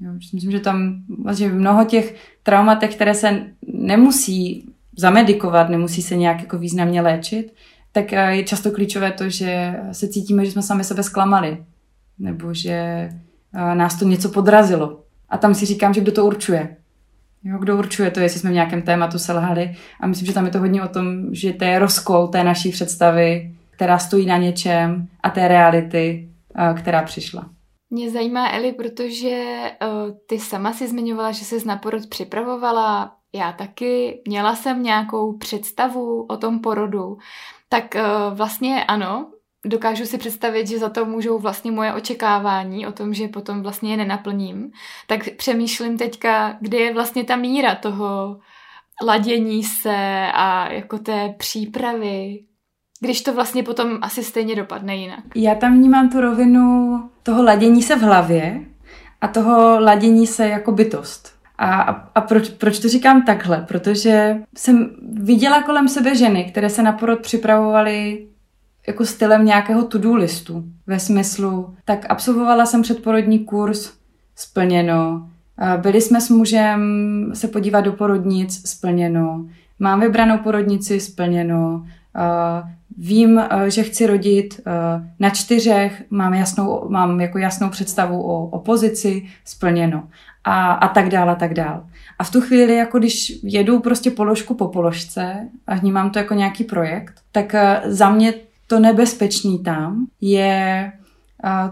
[0.00, 6.40] Jo, myslím, že tam vlastně mnoho těch traumatech, které se nemusí zamedikovat, nemusí se nějak
[6.40, 7.54] jako významně léčit,
[7.92, 11.64] tak eh, je často klíčové to, že se cítíme, že jsme sami sebe zklamali,
[12.18, 13.08] nebo že
[13.52, 15.00] nás to něco podrazilo.
[15.28, 16.76] A tam si říkám, že kdo to určuje.
[17.44, 19.76] Jo, kdo určuje to, jestli jsme v nějakém tématu selhali.
[20.00, 22.70] A myslím, že tam je to hodně o tom, že to je rozkol té naší
[22.70, 26.28] představy, která stojí na něčem a té reality,
[26.76, 27.50] která přišla.
[27.90, 29.44] Mě zajímá, Eli, protože
[29.82, 35.36] uh, ty sama si zmiňovala, že se na porod připravovala já taky, měla jsem nějakou
[35.38, 37.18] představu o tom porodu,
[37.68, 39.26] tak uh, vlastně ano,
[39.64, 43.90] dokážu si představit, že za to můžou vlastně moje očekávání o tom, že potom vlastně
[43.90, 44.70] je nenaplním,
[45.06, 48.40] tak přemýšlím teďka, kde je vlastně ta míra toho
[49.06, 52.38] ladění se a jako té přípravy,
[53.00, 55.20] když to vlastně potom asi stejně dopadne jinak.
[55.34, 58.60] Já tam vnímám tu rovinu toho ladění se v hlavě
[59.20, 61.40] a toho ladění se jako bytost.
[61.58, 61.82] A,
[62.14, 63.64] a proč, proč to říkám takhle?
[63.68, 68.29] Protože jsem viděla kolem sebe ženy, které se na porod připravovaly
[68.86, 70.64] jako stylem nějakého to-do listu.
[70.86, 73.92] Ve smyslu, tak absolvovala jsem předporodní kurz,
[74.36, 75.28] splněno.
[75.76, 76.80] Byli jsme s mužem
[77.34, 79.46] se podívat do porodnic, splněno.
[79.78, 81.84] Mám vybranou porodnici, splněno.
[82.98, 84.60] Vím, že chci rodit
[85.18, 90.02] na čtyřech, mám, jasnou, mám jako jasnou představu o opozici, splněno
[90.44, 91.86] a, a tak dál a tak dál.
[92.18, 96.34] A v tu chvíli, jako když jedu prostě položku po položce a vnímám to jako
[96.34, 98.34] nějaký projekt, tak eh, za mě
[98.70, 100.92] to nebezpečný tam je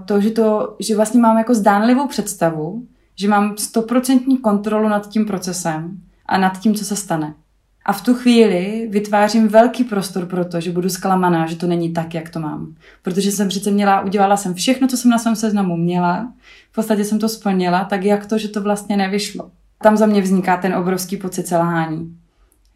[0.05, 5.27] to, že, to, že vlastně mám jako zdánlivou představu, že mám stoprocentní kontrolu nad tím
[5.27, 7.35] procesem a nad tím, co se stane.
[7.85, 11.93] A v tu chvíli vytvářím velký prostor pro to, že budu zklamaná, že to není
[11.93, 12.75] tak, jak to mám.
[13.03, 16.33] Protože jsem přece měla, udělala jsem všechno, co jsem na svém seznamu měla,
[16.71, 19.51] v podstatě jsem to splnila, tak jak to, že to vlastně nevyšlo.
[19.83, 22.17] Tam za mě vzniká ten obrovský pocit selhání.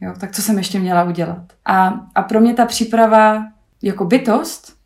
[0.01, 1.43] Jo, tak co jsem ještě měla udělat?
[1.65, 3.53] A, a pro mě ta příprava
[3.83, 4.77] jako bytost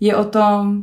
[0.00, 0.82] je o tom,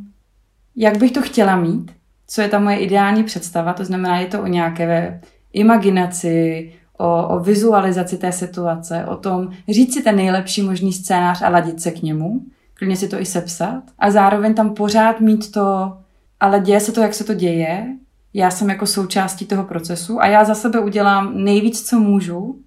[0.76, 1.92] jak bych to chtěla mít,
[2.28, 5.22] co je ta moje ideální představa, to znamená, je to o nějaké
[5.54, 11.50] imaginaci, o, o vizualizaci té situace, o tom říct si ten nejlepší možný scénář a
[11.50, 15.98] ladit se k němu, klidně si to i sepsat a zároveň tam pořád mít to,
[16.40, 17.88] ale děje se to, jak se to děje,
[18.34, 22.60] já jsem jako součástí toho procesu a já za sebe udělám nejvíc, co můžu,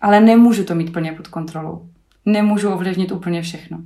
[0.00, 1.88] ale nemůžu to mít plně pod kontrolou.
[2.26, 3.78] Nemůžu ovlivnit úplně všechno.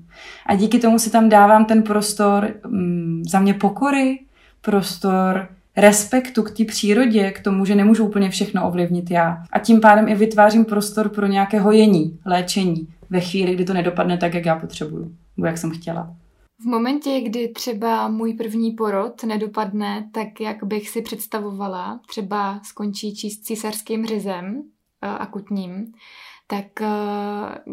[0.47, 4.19] A díky tomu si tam dávám ten prostor mm, za mě pokory,
[4.61, 9.45] prostor respektu k té přírodě, k tomu, že nemůžu úplně všechno ovlivnit já.
[9.53, 14.19] A tím pádem i vytvářím prostor pro nějaké hojení, léčení ve chvíli, kdy to nedopadne
[14.19, 16.15] tak, jak já potřebuju, nebo jak jsem chtěla.
[16.63, 23.17] V momentě, kdy třeba můj první porod nedopadne tak, jak bych si představovala, třeba skončí
[23.17, 24.63] číst císařským řezem
[25.03, 25.93] eh, akutním,
[26.51, 26.89] tak eh,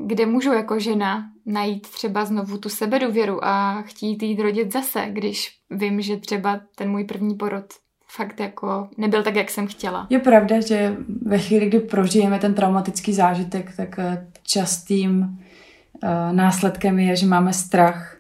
[0.05, 5.49] kde můžu jako žena najít třeba znovu tu sebedověru a chtít jít rodit zase, když
[5.69, 7.65] vím, že třeba ten můj první porod
[8.07, 10.07] fakt jako nebyl tak, jak jsem chtěla.
[10.09, 16.99] Je pravda, že ve chvíli, kdy prožijeme ten traumatický zážitek, tak eh, častým uh, následkem
[16.99, 18.17] je, že máme strach,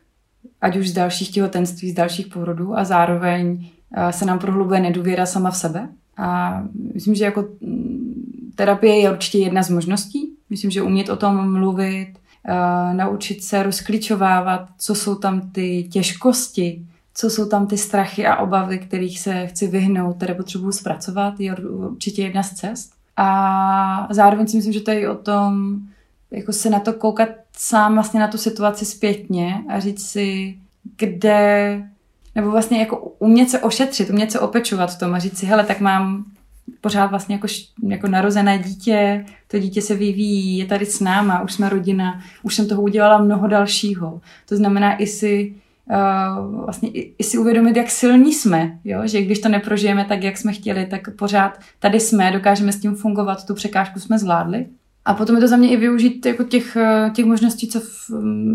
[0.61, 3.69] ať už z dalších těhotenství, z dalších porodů a zároveň
[4.11, 5.89] se nám prohlubuje nedůvěra sama v sebe.
[6.17, 6.61] A
[6.93, 10.26] myslím, že jako mm, terapie je určitě jedna z možností.
[10.49, 12.13] Myslím, že umět o tom mluvit,
[12.49, 18.35] uh, naučit se rozklíčovávat, co jsou tam ty těžkosti, co jsou tam ty strachy a
[18.35, 22.91] obavy, kterých se chci vyhnout, které potřebuji zpracovat, je určitě jedna z cest.
[23.17, 25.79] A zároveň si myslím, že to je o tom,
[26.31, 30.57] jako se na to koukat sám vlastně na tu situaci zpětně a říct si,
[30.97, 31.83] kde,
[32.35, 35.63] nebo vlastně jako umět se ošetřit, umět se opečovat v tom a říct si, hele,
[35.63, 36.25] tak mám
[36.81, 37.47] pořád vlastně jako,
[37.87, 42.55] jako narozené dítě, to dítě se vyvíjí, je tady s náma, už jsme rodina, už
[42.55, 44.21] jsem toho udělala mnoho dalšího.
[44.49, 45.55] To znamená i si
[45.89, 49.01] uh, vlastně i, i si uvědomit, jak silní jsme, jo?
[49.05, 52.95] že když to neprožijeme tak, jak jsme chtěli, tak pořád tady jsme, dokážeme s tím
[52.95, 54.65] fungovat, tu překážku jsme zvládli.
[55.05, 58.09] A potom je to za mě i využít jako těch, eh, těch možností, co, v,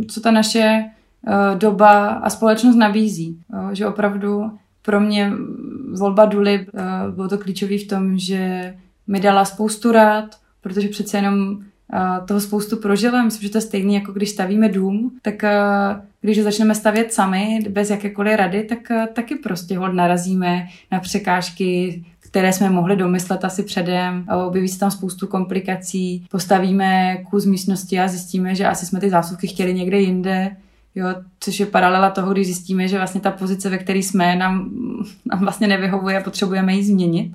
[0.09, 0.85] co ta naše
[1.27, 3.41] uh, doba a společnost nabízí.
[3.73, 4.51] Že opravdu
[4.83, 5.33] pro mě
[5.99, 8.75] volba Duly uh, bylo to klíčové v tom, že
[9.07, 11.59] mi dala spoustu rád, protože přece jenom
[12.27, 13.25] toho spoustu prožila.
[13.25, 15.35] Myslím, že to je stejné, jako když stavíme dům, tak
[16.21, 18.79] když ho začneme stavět sami, bez jakékoliv rady, tak
[19.13, 24.27] taky prostě hod narazíme na překážky, které jsme mohli domyslet asi předem.
[24.47, 26.27] Objeví se tam spoustu komplikací.
[26.31, 30.57] Postavíme kus místnosti a zjistíme, že asi jsme ty zásuvky chtěli někde jinde.
[30.95, 31.07] Jo,
[31.41, 34.71] což je paralela toho, když zjistíme, že vlastně ta pozice, ve které jsme, nám,
[35.27, 37.33] nám vlastně nevyhovuje a potřebujeme ji změnit.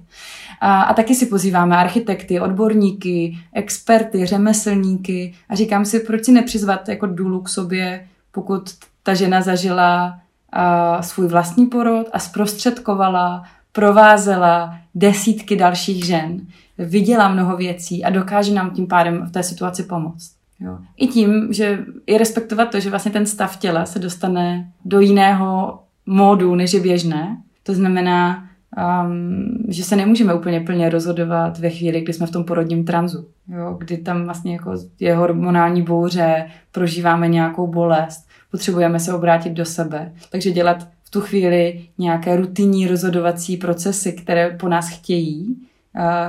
[0.62, 6.90] A, a taky si pozýváme architekty, odborníky, experty, řemeslníky a říkám si, proč si nepřizvat
[6.90, 8.70] jako důlu k sobě, pokud
[9.04, 10.20] ta žena zažila
[10.52, 16.42] a, svůj vlastní porod a zprostředkovala, provázela desítky dalších žen,
[16.78, 20.37] viděla mnoho věcí a dokáže nám tím pádem v té situaci pomoct.
[20.60, 20.78] Jo.
[20.98, 25.80] I tím, že i respektovat to, že vlastně ten stav těla se dostane do jiného
[26.06, 27.38] módu, než je běžné.
[27.64, 32.44] To znamená, um, že se nemůžeme úplně plně rozhodovat ve chvíli, kdy jsme v tom
[32.44, 33.76] porodním tranzu, jo?
[33.80, 40.14] kdy tam vlastně jako je hormonální bouře, prožíváme nějakou bolest, potřebujeme se obrátit do sebe.
[40.32, 45.68] Takže dělat v tu chvíli nějaké rutinní rozhodovací procesy, které po nás chtějí,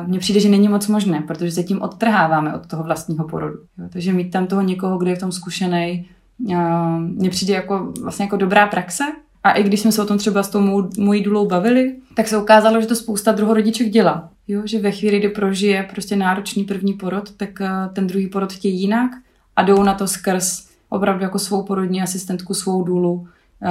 [0.06, 3.58] mně přijde, že není moc možné, protože se tím odtrháváme od toho vlastního porodu.
[3.92, 8.24] Takže mít tam toho někoho, kdo je v tom zkušený, uh, mně přijde jako vlastně
[8.24, 9.04] jako dobrá praxe,
[9.44, 12.38] a i když jsme se o tom třeba s tou mojí důlou bavili, tak se
[12.38, 14.30] ukázalo, že to spousta druhorodiček dělá.
[14.48, 18.52] Jo, že ve chvíli, kdy prožije prostě náročný první porod, tak uh, ten druhý porod
[18.52, 19.10] chtějí jinak
[19.56, 23.28] a jdou na to skrz opravdu jako svou porodní asistentku, svou důlu,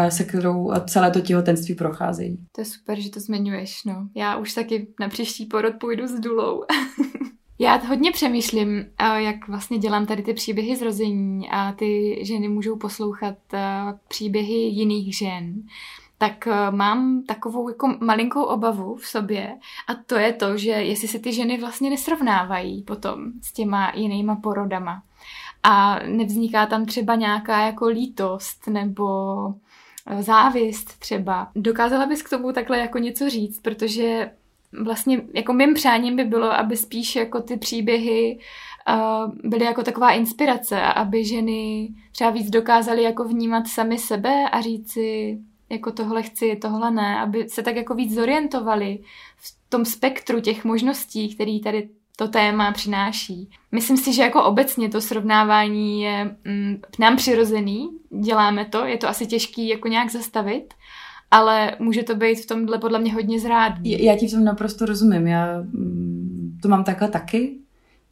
[0.09, 2.37] se kterou celé to těhotenství procházejí.
[2.51, 4.07] To je super, že to zmiňuješ, no.
[4.15, 6.63] Já už taky na příští porod půjdu s důlou.
[7.59, 12.75] Já hodně přemýšlím, eh, jak vlastně dělám tady ty příběhy zrození a ty ženy můžou
[12.75, 13.59] poslouchat eh,
[14.07, 15.53] příběhy jiných žen
[16.17, 21.07] tak eh, mám takovou jako malinkou obavu v sobě a to je to, že jestli
[21.07, 25.03] se ty ženy vlastně nesrovnávají potom s těma jinýma porodama
[25.63, 29.15] a nevzniká tam třeba nějaká jako lítost nebo
[30.19, 31.51] závist třeba.
[31.55, 34.31] Dokázala bys k tomu takhle jako něco říct, protože
[34.83, 38.39] vlastně jako mým přáním by bylo, aby spíš jako ty příběhy
[38.89, 44.61] uh, byly jako taková inspirace aby ženy třeba víc dokázaly jako vnímat sami sebe a
[44.61, 45.37] říci
[45.69, 48.99] jako tohle chci, tohle ne, aby se tak jako víc zorientovali
[49.37, 53.49] v tom spektru těch možností, který tady to téma přináší.
[53.71, 57.89] Myslím si, že jako obecně to srovnávání je mm, nám přirozený,
[58.23, 60.73] děláme to, je to asi těžký jako nějak zastavit,
[61.31, 64.03] ale může to být v tomhle podle mě hodně zrádný.
[64.03, 65.27] Já ti v tom naprosto rozumím.
[65.27, 67.57] Já mm, to mám takhle taky.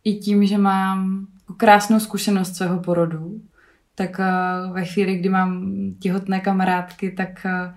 [0.03, 3.41] I tím, že mám krásnou zkušenost svého porodu,
[3.95, 7.75] tak eh, ve chvíli, kdy mám těhotné kamarádky, tak eh,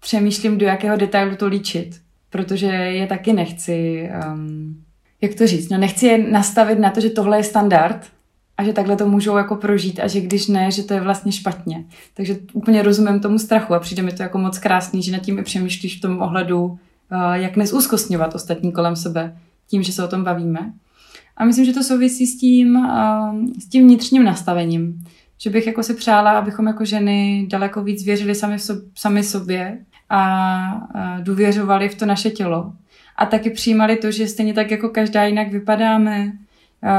[0.00, 4.84] přemýšlím, do jakého detailu to líčit, protože je taky nechci, um,
[5.20, 8.06] jak to říct, no nechci je nastavit na to, že tohle je standard,
[8.56, 11.32] a že takhle to můžou jako prožít a že když ne, že to je vlastně
[11.32, 11.84] špatně.
[12.14, 15.38] Takže úplně rozumím tomu strachu a přijde mi to jako moc krásný, že nad tím
[15.38, 16.78] i přemýšlíš v tom ohledu,
[17.10, 19.36] eh, jak nezúzkostňovat ostatní kolem sebe
[19.70, 20.72] tím, že se o tom bavíme.
[21.36, 25.04] A myslím, že to souvisí s tím, eh, s tím vnitřním nastavením.
[25.38, 29.78] Že bych jako si přála, abychom jako ženy daleko víc věřili sami, sob, sami sobě
[30.10, 30.88] a
[31.20, 32.72] důvěřovali v to naše tělo.
[33.16, 36.32] A taky přijímali to, že stejně tak jako každá jinak vypadáme,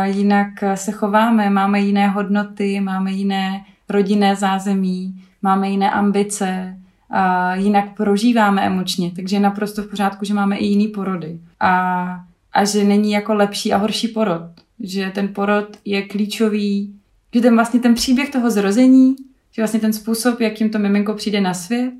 [0.04, 6.78] jinak se chováme, máme jiné hodnoty, máme jiné rodinné zázemí, máme jiné ambice,
[7.10, 11.40] a jinak prožíváme emočně, takže je naprosto v pořádku, že máme i jiný porody.
[11.60, 12.06] A,
[12.54, 14.42] a že není jako lepší a horší porod.
[14.80, 16.96] Že ten porod je klíčový,
[17.34, 19.16] že ten vlastně ten příběh toho zrození,
[19.52, 21.94] že vlastně ten způsob, jakým to miminko přijde na svět,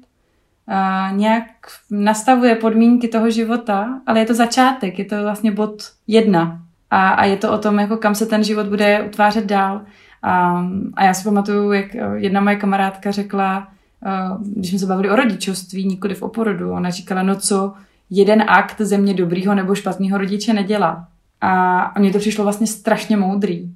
[0.68, 1.46] a nějak
[1.92, 6.62] nastavuje podmínky toho života, ale je to začátek, je to vlastně bod jedna.
[6.92, 9.82] A, a je to o tom, jako kam se ten život bude utvářet dál.
[10.24, 13.68] A, a já si pamatuju, jak jedna moje kamarádka řekla,
[14.40, 17.74] když jsme se bavili o rodičovství, nikoli v oporodu, ona říkala, no co
[18.10, 21.08] jeden akt země dobrýho nebo špatného rodiče nedělá.
[21.42, 23.72] A mně to přišlo vlastně strašně moudrý.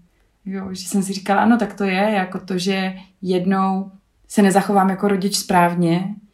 [0.46, 3.92] Jo, že jsem si říkala, ano, tak to je, jako to, že jednou
[4.28, 6.29] se nezachovám jako rodič správně, eh,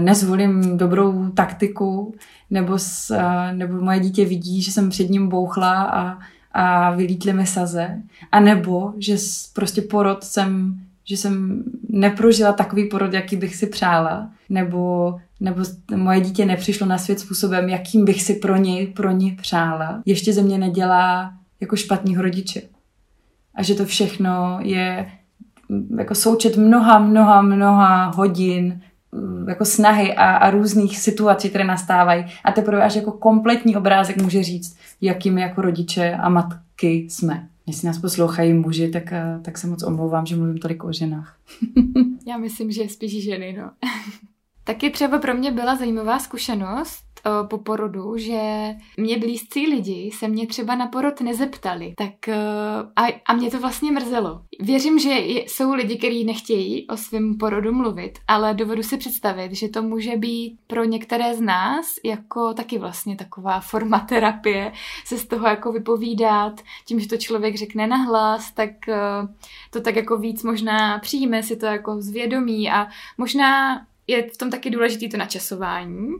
[0.00, 2.14] nezvolím dobrou taktiku,
[2.50, 6.18] nebo, s, eh, nebo moje dítě vidí, že jsem před ním bouchla a,
[6.52, 9.16] a vylítly mi saze, a nebo že
[9.54, 15.64] prostě porod jsem že jsem neprožila takový porod, jaký bych si přála, nebo, nebo
[15.96, 20.32] moje dítě nepřišlo na svět způsobem, jakým bych si pro něj, pro ní přála, ještě
[20.32, 22.62] ze mě nedělá jako špatného rodiče.
[23.54, 25.12] A že to všechno je
[25.98, 28.80] jako součet mnoha, mnoha, mnoha hodin
[29.48, 32.24] jako snahy a, a různých situací, které nastávají.
[32.44, 37.48] A teprve až jako kompletní obrázek může říct, jakými jako rodiče a matky jsme.
[37.66, 41.36] Jestli nás poslouchají muži, tak, eh, tak se moc omlouvám, že mluvím tolik o ženách.
[42.26, 43.70] Já myslím, že spíš ženy, no.
[44.64, 50.28] Taky třeba pro mě byla zajímavá zkušenost, uh, po porodu, že mě blízcí lidi se
[50.28, 51.94] mě třeba na porod nezeptali.
[51.96, 52.34] Tak uh,
[52.96, 54.40] a, a mě to vlastně mrzelo.
[54.60, 59.68] Věřím, že jsou lidi, kteří nechtějí o svém porodu mluvit, ale dovedu si představit, že
[59.68, 64.72] to může být pro některé z nás jako taky vlastně taková forma terapie,
[65.04, 69.28] se z toho jako vypovídat, tím, že to člověk řekne nahlas, tak uh,
[69.70, 72.86] to tak jako víc možná přijme si to jako zvědomí a
[73.18, 76.14] možná je v tom taky důležitý to načasování,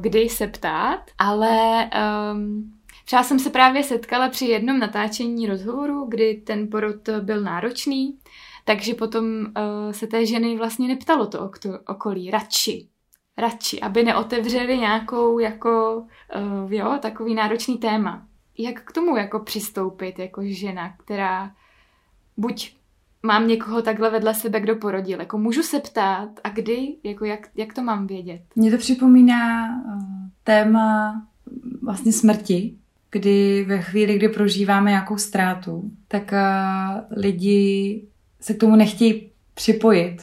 [0.00, 1.90] kdy se ptát, ale
[2.32, 2.72] um,
[3.04, 8.18] třeba jsem se právě setkala při jednom natáčení rozhovoru, kdy ten porod byl náročný,
[8.64, 11.50] takže potom uh, se té ženy vlastně neptalo to
[11.86, 12.88] okolí, radši,
[13.38, 16.04] radši, aby neotevřeli nějakou jako,
[16.36, 18.26] uh, jo, takový náročný téma.
[18.58, 21.50] Jak k tomu jako přistoupit jako žena, která
[22.36, 22.76] buď
[23.24, 25.20] mám někoho takhle vedle sebe, kdo porodil.
[25.20, 28.40] Jako můžu se ptát a kdy, jako jak, jak to mám vědět?
[28.56, 30.02] Mně to připomíná uh,
[30.44, 31.22] téma
[31.82, 32.74] vlastně smrti,
[33.10, 38.02] kdy ve chvíli, kdy prožíváme nějakou ztrátu, tak uh, lidi
[38.40, 40.16] se k tomu nechtějí připojit,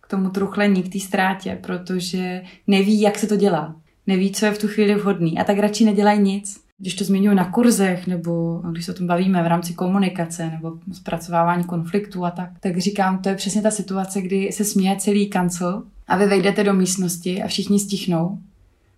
[0.00, 3.76] k tomu truchlení, k té ztrátě, protože neví, jak se to dělá.
[4.06, 7.36] Neví, co je v tu chvíli vhodný a tak radši nedělají nic když to zmiňuji
[7.36, 12.30] na kurzech, nebo když se o tom bavíme v rámci komunikace nebo zpracovávání konfliktů a
[12.30, 16.26] tak, tak říkám, to je přesně ta situace, kdy se směje celý kancel a vy
[16.26, 18.38] vejdete do místnosti a všichni stichnou,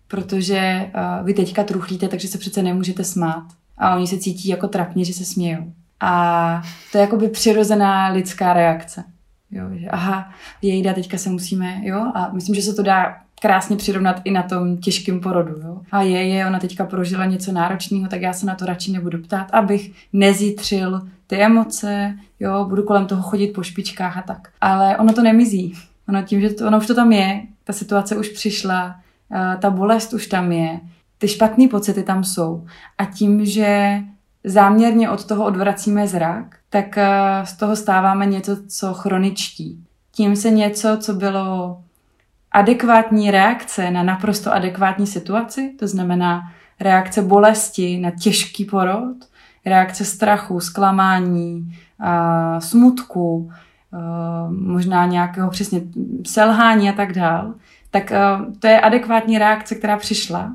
[0.07, 3.43] protože uh, vy teďka truchlíte, takže se přece nemůžete smát.
[3.77, 5.73] A oni se cítí jako trapně, že se smějou.
[5.99, 6.61] A
[6.91, 9.03] to je jakoby přirozená lidská reakce.
[9.51, 13.75] Jo, že aha, jejda, teďka se musíme, jo, a myslím, že se to dá krásně
[13.75, 15.55] přirovnat i na tom těžkém porodu.
[15.63, 15.81] Jo?
[15.91, 19.17] A je, je, ona teďka prožila něco náročného, tak já se na to radši nebudu
[19.17, 24.49] ptát, abych nezítřil ty emoce, jo, budu kolem toho chodit po špičkách a tak.
[24.61, 25.73] Ale ono to nemizí.
[26.09, 28.95] Ono tím, že to, ono už to tam je, ta situace už přišla,
[29.59, 30.79] ta bolest už tam je,
[31.17, 32.65] ty špatné pocity tam jsou.
[32.97, 33.99] A tím, že
[34.43, 36.97] záměrně od toho odvracíme zrak, tak
[37.43, 39.83] z toho stáváme něco, co chroničtí.
[40.11, 41.77] Tím se něco, co bylo
[42.53, 46.41] adekvátní reakce na naprosto adekvátní situaci, to znamená
[46.79, 49.15] reakce bolesti na těžký porod,
[49.65, 51.77] reakce strachu, zklamání,
[52.59, 53.51] smutku,
[54.49, 55.81] možná nějakého přesně
[56.27, 57.53] selhání a tak dál,
[57.91, 58.11] tak
[58.59, 60.53] to je adekvátní reakce, která přišla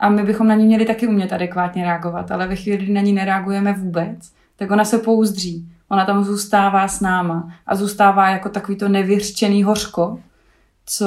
[0.00, 3.00] a my bychom na ní měli taky umět adekvátně reagovat, ale ve chvíli, kdy na
[3.00, 5.68] ní nereagujeme vůbec, tak ona se pouzdří.
[5.88, 10.18] Ona tam zůstává s náma a zůstává jako takový to nevyřčený hořko,
[10.86, 11.06] co,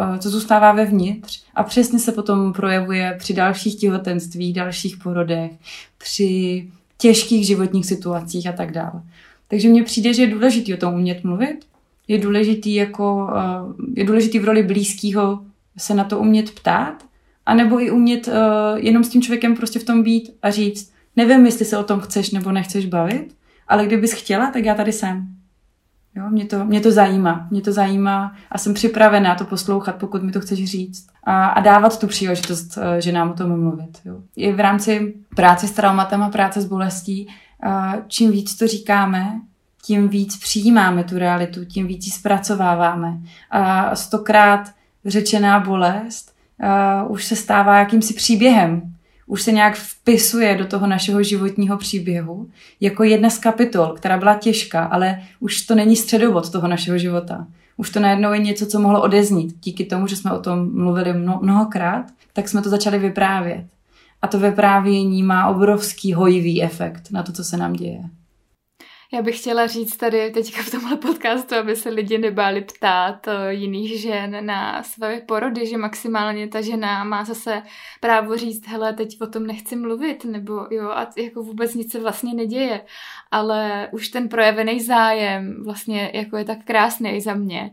[0.00, 5.52] eh, co zůstává vevnitř a přesně se potom projevuje při dalších těhotenstvích, dalších porodech,
[5.98, 6.68] při
[6.98, 9.02] těžkých životních situacích a tak dále.
[9.48, 11.66] Takže mně přijde, že je důležité o tom umět mluvit,
[12.08, 15.40] je důležitý, jako, eh, je důležitý v roli blízkého
[15.78, 17.04] se na to umět ptát,
[17.46, 18.34] anebo i umět uh,
[18.76, 22.00] jenom s tím člověkem prostě v tom být a říct, nevím, jestli se o tom
[22.00, 23.36] chceš nebo nechceš bavit,
[23.68, 25.35] ale kdybys chtěla, tak já tady jsem.
[26.16, 27.46] Jo, mě, to, mě to zajímá.
[27.50, 31.06] Mě to zajímá a jsem připravená to poslouchat, pokud mi to chceš říct.
[31.24, 33.98] A, a dávat tu příležitost eh, že nám o tom mluvit.
[34.04, 34.16] Jo.
[34.36, 37.28] I v rámci práce s traumatem a práce s bolestí,
[37.64, 39.40] eh, čím víc to říkáme,
[39.86, 43.18] tím víc přijímáme tu realitu, tím víc ji zpracováváme.
[43.50, 44.70] A stokrát
[45.04, 46.34] řečená bolest
[47.04, 48.95] uh, už se stává jakýmsi příběhem.
[49.26, 52.48] Už se nějak vpisuje do toho našeho životního příběhu
[52.80, 57.46] jako jedna z kapitol, která byla těžká, ale už to není středovod toho našeho života.
[57.76, 59.56] Už to najednou je něco, co mohlo odeznít.
[59.62, 63.66] Díky tomu, že jsme o tom mluvili mno, mnohokrát, tak jsme to začali vyprávět.
[64.22, 68.00] A to vyprávění má obrovský hojivý efekt na to, co se nám děje.
[69.16, 73.54] Já bych chtěla říct tady teďka v tomhle podcastu, aby se lidi nebáli ptát eh,
[73.54, 77.62] jiných žen na své porody, že maximálně ta žena má zase
[78.00, 82.00] právo říct, hele, teď o tom nechci mluvit, nebo jo, a jako vůbec nic se
[82.00, 82.80] vlastně neděje.
[83.30, 87.70] Ale už ten projevený zájem vlastně jako je tak krásný za mě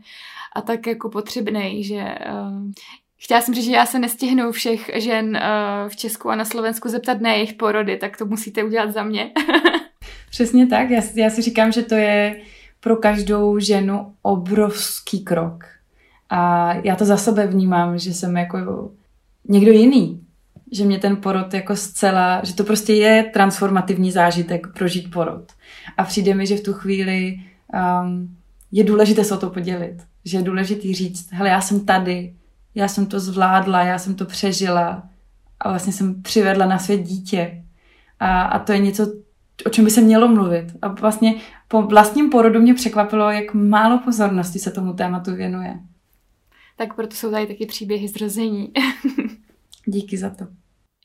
[0.56, 2.72] a tak jako potřebný, že uh,
[3.18, 6.90] Chtěla jsem říct, že já se nestihnu všech žen uh, v Česku a na Slovensku
[6.90, 9.32] zeptat na jejich porody, tak to musíte udělat za mě.
[10.34, 10.90] Přesně tak.
[10.90, 12.42] Já, já si říkám, že to je
[12.80, 15.66] pro každou ženu obrovský krok.
[16.30, 18.92] A já to za sebe vnímám, že jsem jako
[19.50, 20.22] někdo jiný.
[20.72, 25.52] Že mě ten porod jako zcela, že to prostě je transformativní zážitek prožít porod.
[25.98, 27.40] A přijde mi, že v tu chvíli
[28.04, 28.38] um,
[28.72, 29.98] je důležité se o to podělit.
[30.26, 32.34] Že je důležité říct, hele, já jsem tady,
[32.76, 35.04] já jsem to zvládla, já jsem to přežila
[35.60, 37.64] a vlastně jsem přivedla na svět dítě.
[38.20, 39.23] A, a to je něco,
[39.66, 40.66] o čem by se mělo mluvit.
[40.82, 41.36] A vlastně
[41.68, 45.80] po vlastním porodu mě překvapilo, jak málo pozornosti se tomu tématu věnuje.
[46.76, 48.72] Tak proto jsou tady taky příběhy zrození.
[49.86, 50.46] Díky za to.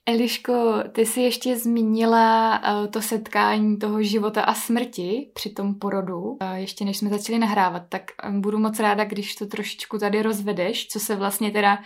[0.07, 6.21] Eliško, ty jsi ještě zmínila uh, to setkání toho života a smrti při tom porodu,
[6.21, 10.23] uh, ještě než jsme začali nahrávat, tak um, budu moc ráda, když to trošičku tady
[10.23, 11.79] rozvedeš, co se vlastně teda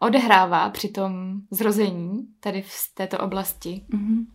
[0.00, 3.82] odehrává při tom zrození tady v této oblasti.
[3.90, 4.26] Mm-hmm.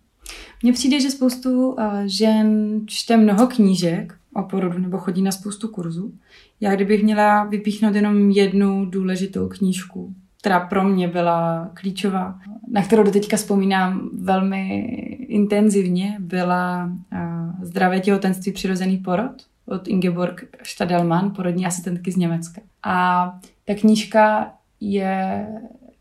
[0.64, 5.68] Mně přijde, že spoustu uh, žen čte mnoho knížek o porodu nebo chodí na spoustu
[5.68, 6.14] kurzů.
[6.62, 12.40] Já kdybych měla vypíchnout jenom jednu důležitou knížku, která pro mě byla klíčová,
[12.72, 14.80] na kterou do teďka vzpomínám velmi
[15.28, 19.32] intenzivně, byla uh, Zdravé těhotenství přirozený porod
[19.66, 22.62] od Ingeborg Stadelmann, porodní asistentky z Německa.
[22.84, 23.26] A
[23.66, 25.48] ta knížka je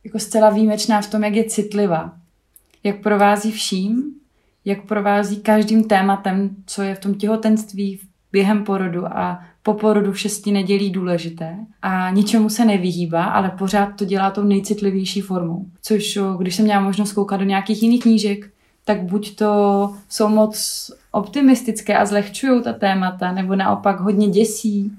[0.05, 2.17] jako zcela výjimečná v tom, jak je citlivá
[2.85, 4.03] jak provází vším,
[4.65, 8.01] jak provází každým tématem, co je v tom těhotenství,
[8.33, 13.97] během porodu a po porodu v šesti nedělí důležité a ničemu se nevyhýbá, ale pořád
[13.97, 15.67] to dělá tou nejcitlivější formou.
[15.83, 18.51] Což když jsem měla možnost koukat do nějakých jiných knížek,
[18.85, 24.93] tak buď to jsou moc optimistické a zlehčují ta témata, nebo naopak hodně děsí,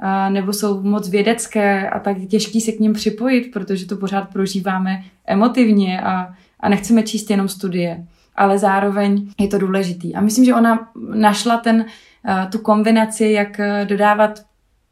[0.00, 4.28] a nebo jsou moc vědecké a tak těžký se k ním připojit, protože to pořád
[4.32, 8.06] prožíváme emotivně a a nechceme číst jenom studie,
[8.36, 10.14] ale zároveň je to důležitý.
[10.14, 11.84] A myslím, že ona našla ten,
[12.28, 14.42] eh, tu kombinaci, jak eh, dodávat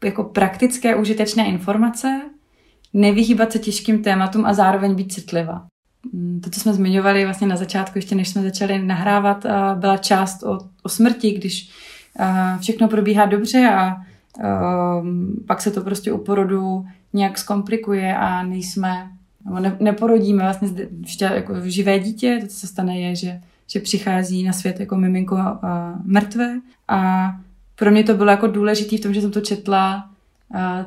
[0.05, 2.21] jako praktické, užitečné informace,
[2.93, 5.67] nevyhýbat se těžkým tématům a zároveň být citlivá.
[6.12, 9.97] Mm, to, co jsme zmiňovali vlastně na začátku, ještě než jsme začali nahrávat, eh, byla
[9.97, 11.71] část o, o smrti, když
[12.61, 13.97] všechno probíhá dobře a
[15.47, 19.11] pak se to prostě u porodu nějak zkomplikuje a nejsme
[19.47, 20.68] nebo ne, neporodíme vlastně
[21.01, 24.97] ještě jako živé dítě, to, co se stane, je, že, že přichází na svět jako
[24.97, 27.30] miminko a, mrtvé a
[27.74, 30.11] pro mě to bylo jako důležité v tom, že jsem to četla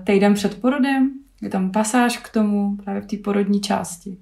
[0.03, 4.18] týden před porodem, je tam pasáž k tomu právě v té porodní části.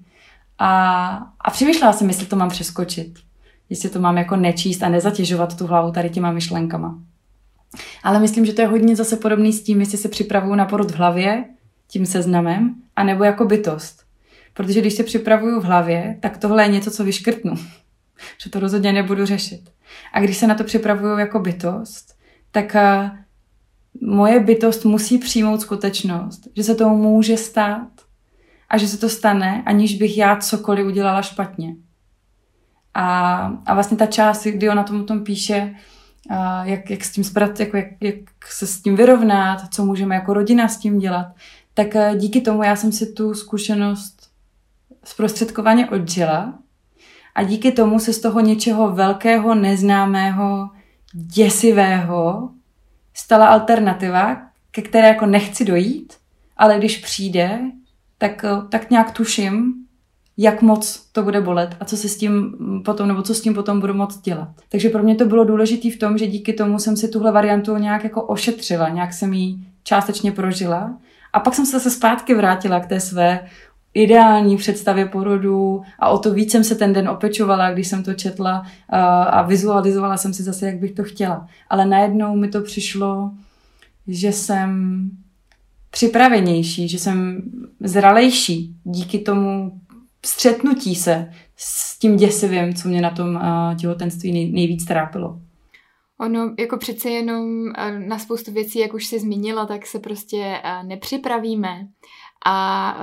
[0.58, 3.18] A, a přemýšlela jsem, jestli to mám přeskočit.
[3.70, 6.98] Jestli to mám jako nečíst a nezatěžovat tu hlavu tady těma myšlenkama.
[8.02, 10.90] Ale myslím, že to je hodně zase podobný s tím, jestli se připravuju na porod
[10.90, 11.44] v hlavě,
[11.88, 14.07] tím seznamem, anebo jako bytost.
[14.58, 17.54] Protože když se připravuju v hlavě, tak tohle je něco, co vyškrtnu.
[18.42, 19.70] že to rozhodně nebudu řešit.
[20.12, 22.18] A když se na to připravuju jako bytost,
[22.50, 23.10] tak uh,
[24.10, 27.88] moje bytost musí přijmout skutečnost, že se to může stát
[28.68, 31.74] a že se to stane, aniž bych já cokoliv udělala špatně.
[32.94, 35.74] A, a vlastně ta část, kdy ona tomu tom píše,
[36.30, 38.16] uh, jak, jak, s tím sprat, jako jak, jak
[38.48, 41.26] se s tím vyrovnat, co můžeme jako rodina s tím dělat,
[41.74, 44.17] tak uh, díky tomu já jsem si tu zkušenost
[45.04, 46.54] zprostředkovaně odžila
[47.34, 50.70] a díky tomu se z toho něčeho velkého, neznámého,
[51.14, 52.50] děsivého
[53.14, 56.14] stala alternativa, ke které jako nechci dojít,
[56.56, 57.60] ale když přijde,
[58.18, 59.74] tak, tak nějak tuším,
[60.36, 62.52] jak moc to bude bolet a co se s tím
[62.84, 64.48] potom, nebo co s tím potom budu moc dělat.
[64.68, 67.76] Takže pro mě to bylo důležité v tom, že díky tomu jsem si tuhle variantu
[67.76, 70.98] nějak jako ošetřila, nějak jsem ji částečně prožila
[71.32, 73.48] a pak jsem se zase zpátky vrátila k té své
[73.94, 78.14] ideální představě porodu a o to víc jsem se ten den opečovala, když jsem to
[78.14, 78.66] četla
[79.30, 81.46] a vizualizovala jsem si zase, jak bych to chtěla.
[81.70, 83.30] Ale najednou mi to přišlo,
[84.06, 85.00] že jsem
[85.90, 87.42] připravenější, že jsem
[87.80, 89.80] zralejší díky tomu
[90.26, 95.40] střetnutí se s tím děsivým, co mě na tom uh, těhotenství nej, nejvíc trápilo.
[96.20, 97.64] Ono jako přece jenom
[98.08, 101.88] na spoustu věcí, jak už jsi zmínila, tak se prostě nepřipravíme
[102.46, 102.96] a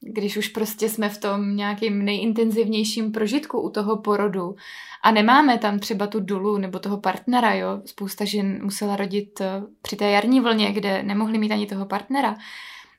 [0.00, 4.56] když už prostě jsme v tom nějakým nejintenzivnějším prožitku u toho porodu
[5.02, 9.62] a nemáme tam třeba tu dulu nebo toho partnera, jo, spousta žen musela rodit eh,
[9.82, 12.36] při té jarní vlně, kde nemohli mít ani toho partnera,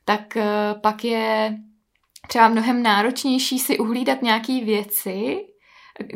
[0.04, 1.58] tak eh, pak je
[2.28, 5.46] třeba mnohem náročnější si uhlídat nějaké věci,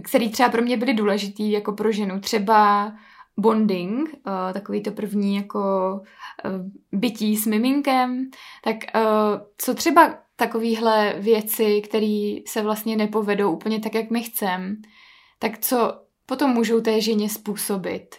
[0.04, 2.20] které třeba pro mě byly důležité jako pro ženu.
[2.20, 2.92] Třeba
[3.36, 5.60] bonding, uh, takový to první jako
[6.92, 8.30] bytí s miminkem,
[8.64, 8.76] tak
[9.58, 14.76] co třeba takovýhle věci, které se vlastně nepovedou úplně tak, jak my chceme,
[15.38, 15.92] tak co
[16.26, 18.16] potom můžou té ženě způsobit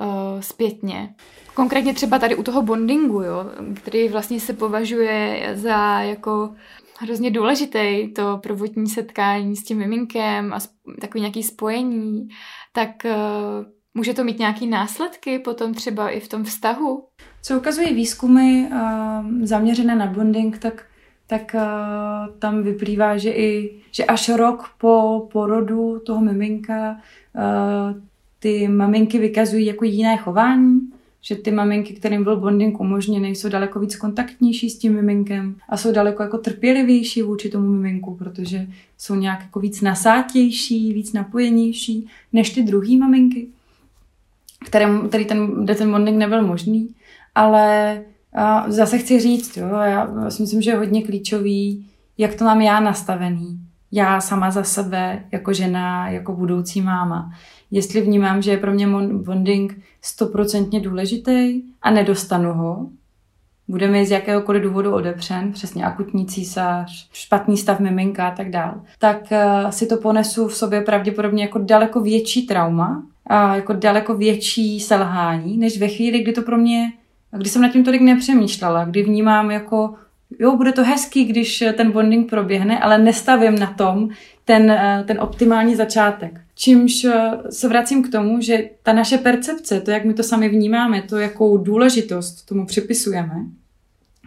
[0.00, 1.14] uh, zpětně.
[1.54, 6.54] Konkrétně třeba tady u toho bondingu, jo, který vlastně se považuje za jako
[6.98, 10.58] hrozně důležitý, to prvotní setkání s tím miminkem a
[11.00, 12.28] takový nějaký spojení,
[12.72, 13.12] tak uh,
[13.94, 17.08] může to mít nějaké následky potom třeba i v tom vztahu?
[17.42, 18.78] Co ukazují výzkumy uh,
[19.42, 20.86] zaměřené na bonding, tak
[21.26, 26.96] tak uh, tam vyplývá, že i že až rok po porodu toho miminka
[27.34, 28.00] uh,
[28.38, 30.80] ty maminky vykazují jako jiné chování,
[31.20, 35.76] že ty maminky, kterým byl bonding umožněný, jsou daleko víc kontaktnější s tím miminkem a
[35.76, 38.66] jsou daleko jako trpělivější vůči tomu miminku, protože
[38.98, 43.46] jsou nějak jako víc nasátější, víc napojenější než ty druhý maminky,
[44.66, 46.88] kterým, který ten, kde ten bonding nebyl možný.
[47.34, 48.02] Ale
[48.36, 51.86] a zase chci říct, jo, já si myslím, že je hodně klíčový,
[52.18, 53.60] jak to mám já nastavený.
[53.92, 57.32] Já sama za sebe, jako žena, jako budoucí máma.
[57.70, 62.86] Jestli vnímám, že je pro mě bonding stoprocentně důležitý a nedostanu ho,
[63.68, 68.74] bude mi z jakéhokoliv důvodu odepřen, přesně akutní císař, špatný stav miminka a tak dál,
[68.98, 74.14] tak uh, si to ponesu v sobě pravděpodobně jako daleko větší trauma, a jako daleko
[74.14, 76.92] větší selhání, než ve chvíli, kdy to pro mě
[77.36, 79.94] a když jsem nad tím tolik nepřemýšlela, kdy vnímám jako,
[80.38, 84.08] jo, bude to hezký, když ten bonding proběhne, ale nestavím na tom
[84.44, 86.40] ten, eh, ten optimální začátek.
[86.54, 90.48] Čímž eh, se vracím k tomu, že ta naše percepce, to, jak my to sami
[90.48, 93.34] vnímáme, to, jakou důležitost tomu připisujeme,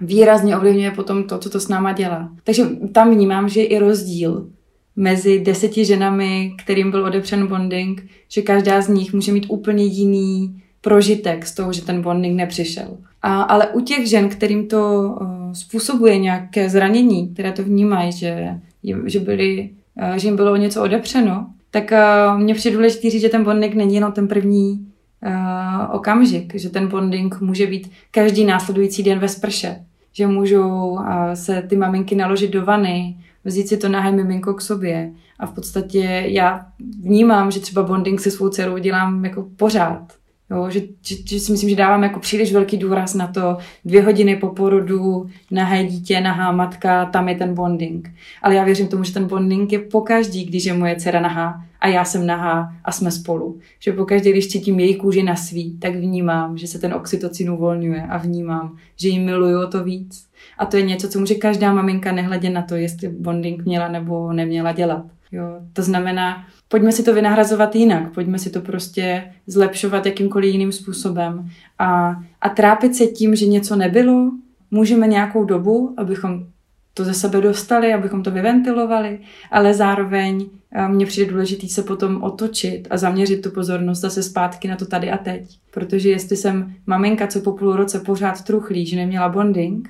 [0.01, 2.31] výrazně ovlivňuje potom to, co to s náma dělá.
[2.43, 4.49] Takže tam vnímám, že je i rozdíl
[4.95, 10.61] mezi deseti ženami, kterým byl odepřen bonding, že každá z nich může mít úplně jiný
[10.81, 12.97] prožitek z toho, že ten bonding nepřišel.
[13.21, 18.59] A, ale u těch žen, kterým to uh, způsobuje nějaké zranění, které to vnímají, že,
[19.05, 19.69] že, byli,
[20.01, 23.75] uh, že jim bylo něco odepřeno, tak uh, mně přijde důležité říct, že ten bonding
[23.75, 24.87] není jenom ten první
[25.25, 31.03] uh, okamžik, že ten bonding může být každý následující den ve sprše, že můžou uh,
[31.33, 35.53] se ty maminky naložit do vany, vzít si to nahé miminko k sobě a v
[35.53, 36.65] podstatě já
[37.01, 40.18] vnímám, že třeba bonding se svou dcerou dělám jako pořád
[40.51, 44.03] Jo, že, že, že si myslím, že dávám jako příliš velký důraz na to dvě
[44.03, 48.13] hodiny po porodu, nahé dítě, nahá matka, tam je ten bonding.
[48.41, 51.87] Ale já věřím tomu, že ten bonding je pokaždý, když je moje dcera nahá a
[51.87, 53.59] já jsem nahá a jsme spolu.
[53.79, 58.03] Že pokaždý, když cítím její kůži na svý, tak vnímám, že se ten oxytocin uvolňuje
[58.03, 60.25] a vnímám, že ji miluju o to víc.
[60.57, 64.33] A to je něco, co může každá maminka nehledě na to, jestli bonding měla nebo
[64.33, 65.05] neměla dělat.
[65.31, 65.43] Jo,
[65.73, 71.49] to znamená, pojďme si to vynahrazovat jinak, pojďme si to prostě zlepšovat jakýmkoliv jiným způsobem.
[71.79, 74.31] A, a trápit se tím, že něco nebylo,
[74.71, 76.45] můžeme nějakou dobu, abychom
[76.93, 79.19] to ze sebe dostali, abychom to vyventilovali,
[79.51, 84.67] ale zároveň eh, mně přijde důležitý se potom otočit a zaměřit tu pozornost zase zpátky
[84.67, 85.59] na to tady a teď.
[85.71, 89.89] Protože jestli jsem maminka, co po půl roce pořád truchlí, že neměla bonding,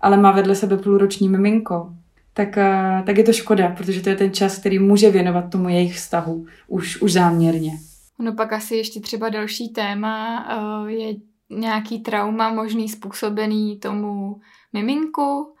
[0.00, 1.92] ale má vedle sebe půlroční miminko,
[2.34, 5.68] tak, eh, tak je to škoda, protože to je ten čas, který může věnovat tomu
[5.68, 7.72] jejich vztahu už, už záměrně.
[8.18, 10.46] No pak asi ještě třeba další téma
[10.86, 11.14] eh, je
[11.50, 14.40] nějaký trauma možný způsobený tomu
[14.72, 15.54] miminku,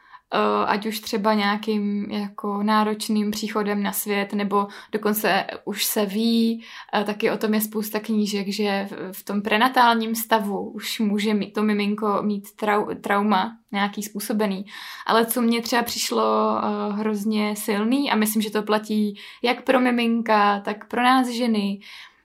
[0.66, 6.64] ať už třeba nějakým jako náročným příchodem na svět, nebo dokonce už se ví,
[6.94, 11.52] eh, taky o tom je spousta knížek, že v tom prenatálním stavu už může mít
[11.52, 14.64] to miminko mít trau, trauma nějaký způsobený.
[15.06, 19.80] Ale co mně třeba přišlo uh, hrozně silný a myslím, že to platí jak pro
[19.80, 21.80] miminka, tak pro nás ženy,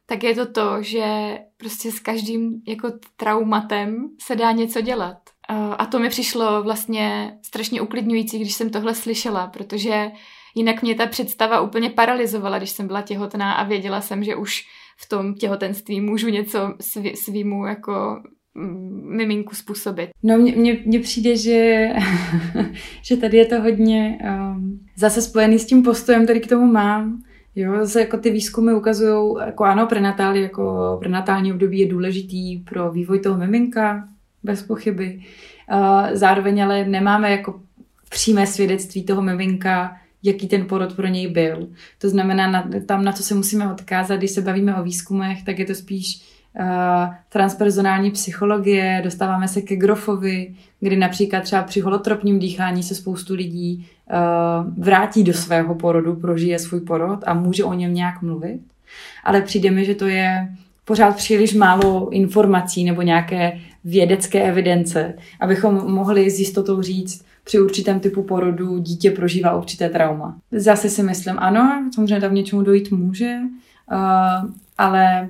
[0.06, 5.18] tak je to to, že prostě s každým jako traumatem se dá něco dělat.
[5.50, 10.12] A to mi přišlo vlastně strašně uklidňující, když jsem tohle slyšela, protože
[10.56, 14.64] jinak mě ta představa úplně paralizovala, když jsem byla těhotná a věděla jsem, že už
[14.98, 18.22] v tom těhotenství můžu něco svý, svýmu jako
[19.04, 20.10] miminku způsobit?
[20.24, 21.90] No mně přijde, že,
[23.02, 27.22] že tady je to hodně um, zase spojený s tím postojem, který k tomu mám.
[27.56, 32.92] Jo, zase jako ty výzkumy ukazují, jako ano, prenatální, jako prenatální období je důležitý pro
[32.92, 34.08] vývoj toho miminka,
[34.48, 35.20] bez pochyby.
[36.14, 37.60] Zároveň ale nemáme jako
[38.10, 41.68] přímé svědectví toho miminka, jaký ten porod pro něj byl.
[42.02, 45.60] To znamená, na, tam na co se musíme odkázat, když se bavíme o výzkumech, tak
[45.60, 46.22] je to spíš
[46.60, 53.34] uh, transpersonální psychologie, dostáváme se ke Grofovi, kdy například třeba při holotropním dýchání se spoustu
[53.34, 58.62] lidí uh, vrátí do svého porodu, prožije svůj porod a může o něm nějak mluvit.
[59.24, 60.50] Ale přijde mi, že to je
[60.88, 68.00] pořád příliš málo informací nebo nějaké vědecké evidence, abychom mohli s jistotou říct, při určitém
[68.00, 70.38] typu porodu dítě prožívá určité trauma.
[70.52, 73.38] Zase si myslím, ano, samozřejmě tam něčemu dojít může,
[73.92, 75.30] uh, ale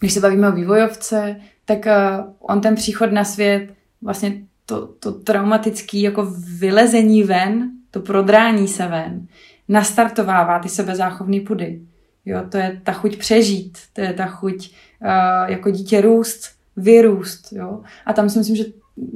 [0.00, 5.12] když se bavíme o vývojovce, tak uh, on ten příchod na svět, vlastně to, to
[5.12, 9.26] traumatické jako vylezení ven, to prodrání se ven,
[9.68, 11.80] nastartovává ty sebezáchovné pudy.
[12.28, 14.70] Jo, to je ta chuť přežít, to je ta chuť
[15.02, 17.52] uh, jako dítě růst, vyrůst.
[17.52, 17.80] Jo?
[18.06, 18.64] A tam si myslím, že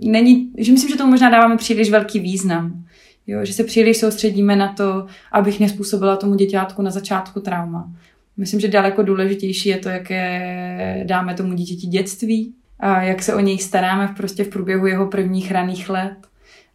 [0.03, 2.85] není, že myslím, že tomu možná dáváme příliš velký význam.
[3.27, 7.93] Jo, že se příliš soustředíme na to, abych nespůsobila tomu děťátku na začátku trauma.
[8.37, 13.41] Myslím, že daleko důležitější je to, jaké dáme tomu dítěti dětství, a jak se o
[13.41, 16.17] něj staráme v, prostě v průběhu jeho prvních raných let.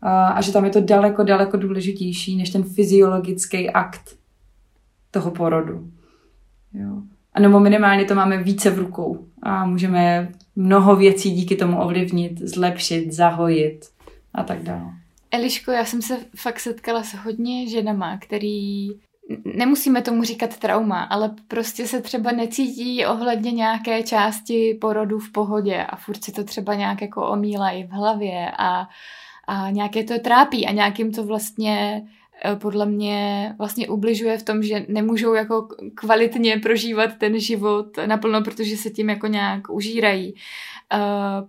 [0.02, 4.16] A, a že tam je to daleko, daleko důležitější než ten fyziologický akt
[5.12, 5.92] toho porodu.
[6.80, 7.02] Jo.
[7.34, 12.40] A nebo minimálně to máme více v rukou a můžeme mnoho věcí díky tomu ovlivnit,
[12.40, 13.86] zlepšit, zahojit
[14.34, 14.94] a tak dále.
[15.32, 18.90] Eliško, já jsem se fakt setkala s hodně ženama, který
[19.56, 25.84] nemusíme tomu říkat trauma, ale prostě se třeba necítí ohledně nějaké části porodu v pohodě
[25.84, 28.88] a furt si to třeba nějak jako omílají v hlavě a,
[29.48, 32.04] a nějaké to trápí a nějakým to vlastně
[32.60, 38.78] podle mě vlastně ubližuje v tom, že nemůžou jako kvalitně prožívat ten život naplno, protože
[38.78, 40.34] se tím jako nějak užírají.
[40.94, 41.48] Uh,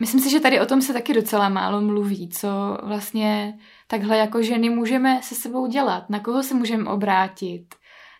[0.00, 2.48] myslím si, že tady o tom se taky docela málo mluví, co
[2.82, 7.66] vlastně takhle jako ženy můžeme se sebou dělat, na koho se můžeme obrátit,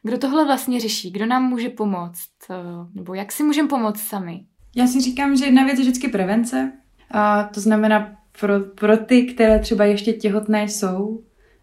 [0.03, 2.57] kdo tohle vlastně řeší, kdo nám může pomoct, uh,
[2.95, 4.45] nebo jak si můžeme pomoct sami.
[4.77, 6.73] Já si říkám, že jedna věc je vždycky prevence,
[7.11, 11.23] a to znamená pro, pro ty, které třeba ještě těhotné jsou,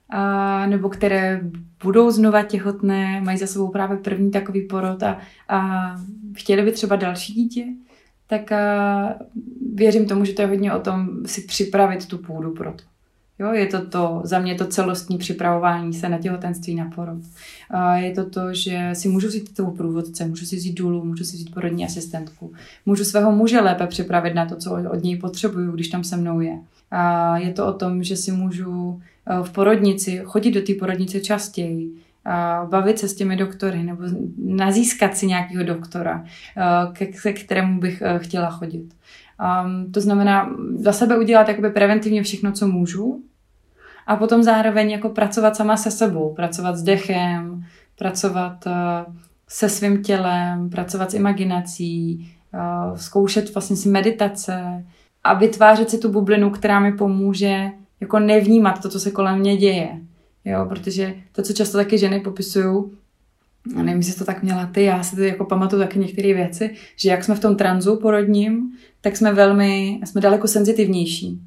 [0.09, 1.41] a, nebo které
[1.83, 5.91] budou znova těhotné, mají za sebou právě první takový porod a, a
[6.37, 7.65] chtěli by třeba další dítě,
[8.27, 9.15] tak a,
[9.73, 12.83] věřím tomu, že to je hodně o tom si připravit tu půdu pro to.
[13.39, 17.17] Jo, je to to, za mě to celostní připravování se na těhotenství, na porod.
[17.69, 21.23] A je to to, že si můžu vzít toho průvodce, můžu si vzít důlu, můžu
[21.23, 22.53] si vzít porodní asistentku,
[22.85, 26.39] můžu svého muže lépe připravit na to, co od něj potřebuju, když tam se mnou
[26.39, 26.59] je.
[26.91, 31.19] A je to o tom, že si můžu Eh, v porodnici, chodit do té porodnice
[31.19, 31.91] častěji,
[32.25, 34.03] a bavit se s těmi doktory nebo
[34.37, 36.25] nazískat si nějakého doktora,
[36.57, 38.93] eh, ke, kterému bych eh, chtěla chodit.
[39.65, 43.23] Um, to znamená za sebe udělat jakoby preventivně všechno, co můžu
[44.07, 47.65] a potom zároveň jako pracovat sama se sebou, pracovat s dechem,
[47.97, 49.13] pracovat uh,
[49.47, 54.85] se svým tělem, pracovat s imaginací, uh, zkoušet vlastně si meditace
[55.23, 59.57] a vytvářet si tu bublinu, která mi pomůže jako nevnímat to, co se kolem mě
[59.57, 60.01] děje.
[60.45, 62.83] Jo, protože to, co často taky ženy popisují,
[63.75, 66.75] a nevím, jestli to tak měla ty, já si to jako pamatuju taky některé věci,
[66.95, 71.41] že jak jsme v tom tranzu porodním, tak jsme velmi, jsme daleko senzitivnější.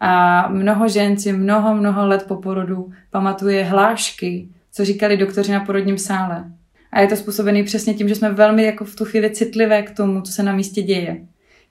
[0.00, 5.60] A mnoho žen si mnoho, mnoho let po porodu pamatuje hlášky, co říkali doktoři na
[5.60, 6.44] porodním sále.
[6.92, 9.96] A je to způsobený přesně tím, že jsme velmi jako v tu chvíli citlivé k
[9.96, 11.20] tomu, co se na místě děje.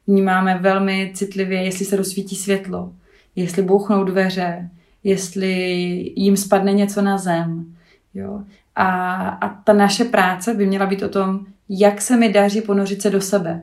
[0.07, 2.93] Vnímáme velmi citlivě, jestli se rozsvítí světlo,
[3.35, 4.69] jestli bouchnou dveře,
[5.03, 5.53] jestli
[6.15, 7.75] jim spadne něco na zem.
[8.13, 8.43] Jo?
[8.75, 13.01] A, a ta naše práce by měla být o tom, jak se mi daří ponořit
[13.01, 13.61] se do sebe.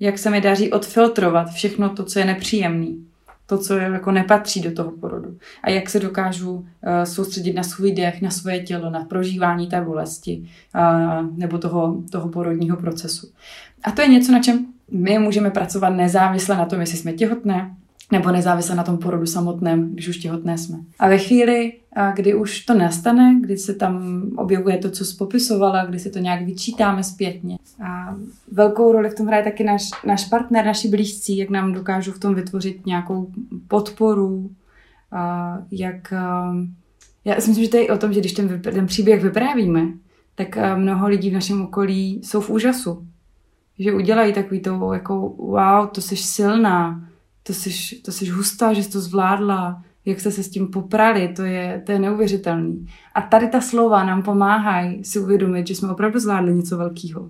[0.00, 3.07] Jak se mi daří odfiltrovat všechno to, co je nepříjemný.
[3.48, 5.36] To, co je, jako nepatří do toho porodu.
[5.62, 6.64] A jak se dokážu uh,
[7.04, 12.28] soustředit na svůj dech, na svoje tělo, na prožívání té bolesti uh, nebo toho, toho
[12.28, 13.28] porodního procesu.
[13.84, 17.76] A to je něco, na čem my můžeme pracovat nezávisle na tom, jestli jsme těhotné,
[18.12, 20.78] nebo nezávisle na tom porodu samotném, když už těhotné jsme.
[20.98, 21.72] A ve chvíli,
[22.14, 26.42] kdy už to nastane, kdy se tam objevuje to, co spopisovala, kdy si to nějak
[26.42, 27.58] vyčítáme zpětně.
[27.84, 28.16] A
[28.52, 32.18] velkou roli v tom hraje taky náš, náš partner, naši blízcí, jak nám dokážou v
[32.18, 33.30] tom vytvořit nějakou
[33.68, 34.50] podporu,
[35.12, 36.12] a jak...
[37.24, 39.80] Já si myslím, že to je o tom, že když ten, ten příběh vyprávíme,
[40.34, 43.06] tak mnoho lidí v našem okolí jsou v úžasu.
[43.78, 47.08] že udělají takový to, jako wow, to jsi silná,
[47.48, 51.28] to jsi, to jsi hustá, že jsi to zvládla, jak jste se s tím poprali,
[51.28, 52.86] to je, to je neuvěřitelný.
[53.14, 57.28] A tady ta slova nám pomáhají si uvědomit, že jsme opravdu zvládli něco velkého.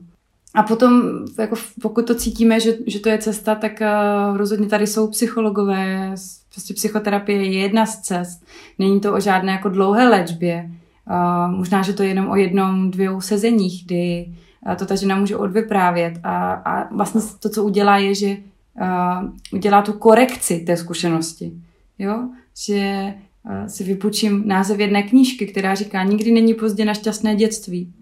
[0.55, 1.03] A potom,
[1.39, 6.15] jako pokud to cítíme, že, že to je cesta, tak uh, rozhodně tady jsou psychologové,
[6.53, 8.45] prostě psychoterapie je jedna z cest.
[8.79, 10.71] Není to o žádné jako dlouhé léčbě.
[11.11, 14.27] Uh, možná, že to je jenom o jednom, dvou sezeních, kdy
[14.67, 18.37] uh, to ta žena může odvyprávět a, a vlastně to, co udělá, je, že
[18.81, 21.53] uh, udělá tu korekci té zkušenosti.
[21.99, 22.29] Jo?
[22.67, 27.93] Že uh, si vypučím název jedné knížky, která říká, nikdy není pozdě na šťastné dětství.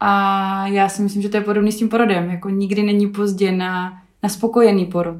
[0.00, 2.30] A já si myslím, že to je podobný s tím porodem.
[2.30, 5.18] Jako nikdy není pozdě na, na spokojený porod.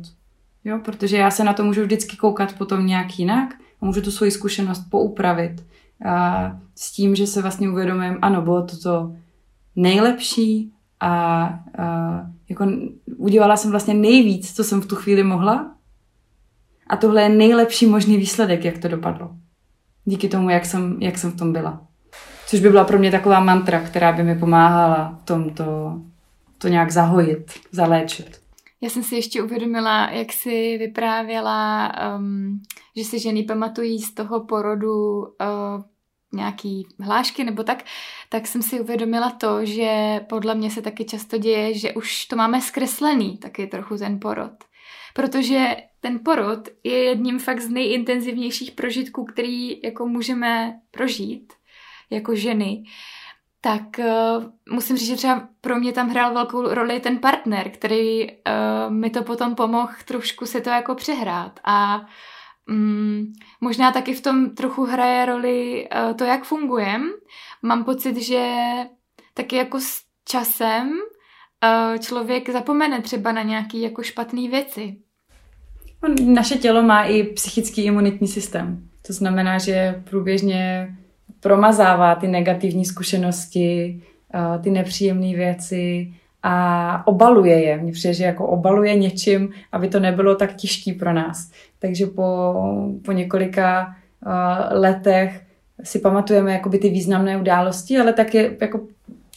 [0.64, 0.80] Jo?
[0.84, 4.30] Protože já se na to můžu vždycky koukat potom nějak jinak a můžu tu svoji
[4.30, 5.64] zkušenost poupravit.
[6.04, 9.12] A s tím, že se vlastně uvědomím, ano, bylo to to
[9.76, 11.44] nejlepší a,
[11.78, 12.66] a jako
[13.16, 15.74] udělala jsem vlastně nejvíc, co jsem v tu chvíli mohla.
[16.86, 19.30] A tohle je nejlepší možný výsledek, jak to dopadlo.
[20.04, 21.86] Díky tomu, jak jsem, jak jsem v tom byla.
[22.46, 26.00] Což by byla pro mě taková mantra, která by mi pomáhala v tom to,
[26.58, 28.40] to nějak zahojit, zaléčit.
[28.80, 32.60] Já jsem si ještě uvědomila, jak si vyprávěla, um,
[32.96, 35.26] že si ženy pamatují z toho porodu uh,
[36.32, 37.84] nějaký hlášky nebo tak,
[38.28, 42.36] tak jsem si uvědomila to, že podle mě se taky často děje, že už to
[42.36, 44.52] máme zkreslený taky trochu ten porod.
[45.14, 51.52] Protože ten porod je jedním fakt z nejintenzivnějších prožitků, který jako můžeme prožít
[52.10, 52.84] jako ženy,
[53.60, 58.30] tak uh, musím říct, že třeba pro mě tam hrál velkou roli ten partner, který
[58.30, 58.34] uh,
[58.88, 62.06] mi to potom pomohl trošku se to jako přehrát a
[62.68, 67.10] um, možná taky v tom trochu hraje roli uh, to, jak fungujem.
[67.62, 68.54] Mám pocit, že
[69.34, 74.96] taky jako s časem uh, člověk zapomene třeba na nějaký jako špatné věci.
[76.24, 78.88] Naše tělo má i psychický imunitní systém.
[79.06, 80.94] To znamená, že průběžně
[81.40, 84.02] promazává ty negativní zkušenosti,
[84.62, 86.14] ty nepříjemné věci
[86.50, 87.78] a obaluje je.
[87.78, 91.50] Mně přijde, že jako obaluje něčím, aby to nebylo tak těžký pro nás.
[91.78, 92.54] Takže po,
[93.04, 93.94] po několika
[94.70, 95.40] letech
[95.82, 98.80] si pamatujeme jakoby ty významné události, ale taky jako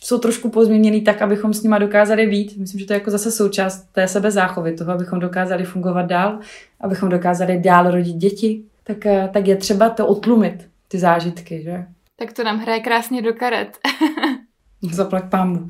[0.04, 2.58] jsou trošku pozměněný tak, abychom s nima dokázali být.
[2.58, 6.40] Myslím, že to je jako zase součást té sebezáchovy, toho, abychom dokázali fungovat dál,
[6.82, 8.98] abychom dokázali dál rodit děti, tak,
[9.34, 11.86] tak je třeba to otlumit ty zážitky, že?
[12.16, 13.78] Tak to nám hraje krásně do karet.
[14.82, 15.68] Zaplak pámu.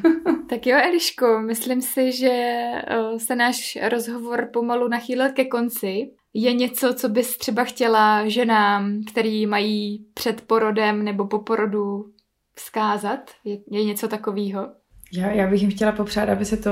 [0.48, 2.62] tak jo, Eliško, myslím si, že
[3.18, 6.10] se náš rozhovor pomalu nachýlil ke konci.
[6.34, 12.04] Je něco, co bys třeba chtěla ženám, který mají před porodem nebo po porodu
[12.54, 13.30] vzkázat?
[13.44, 14.68] Je, je něco takového?
[15.12, 16.70] Já, já bych jim chtěla popřát, aby se to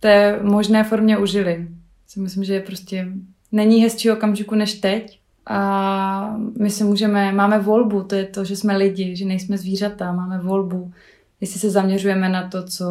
[0.00, 1.68] té možné formě užili.
[2.06, 3.06] Si myslím, že je prostě
[3.52, 8.56] není hezčího okamžiku než teď a my se můžeme, máme volbu, to je to, že
[8.56, 10.92] jsme lidi, že nejsme zvířata, máme volbu,
[11.40, 12.86] jestli se zaměřujeme na to, co,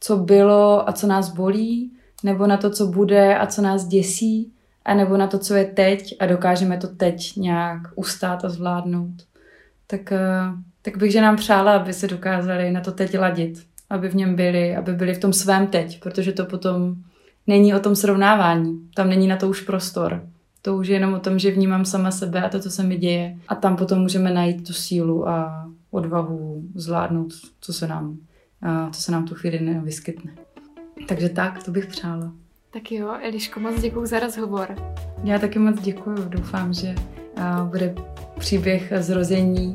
[0.00, 1.90] co bylo a co nás bolí,
[2.22, 4.52] nebo na to, co bude a co nás děsí,
[4.84, 9.14] a nebo na to, co je teď a dokážeme to teď nějak ustát a zvládnout.
[9.86, 10.18] Tak, eh,
[10.82, 14.36] tak bych, že nám přála, aby se dokázali na to teď ladit, aby v něm
[14.36, 16.94] byli, aby byli v tom svém teď, protože to potom
[17.46, 20.26] není o tom srovnávání, tam není na to už prostor.
[20.66, 22.96] To už je jenom o tom, že vnímám sama sebe a to, co se mi
[22.96, 23.38] děje.
[23.48, 28.16] A tam potom můžeme najít tu sílu a odvahu zvládnout, co se nám,
[28.92, 30.32] co se nám tu chvíli nevyskytne.
[31.08, 32.32] Takže tak, to bych přála.
[32.72, 34.76] Tak jo, Eliško, moc děkuji za rozhovor.
[35.24, 36.16] Já taky moc děkuji.
[36.28, 36.94] Doufám, že
[37.70, 37.94] bude
[38.38, 39.74] příběh zrození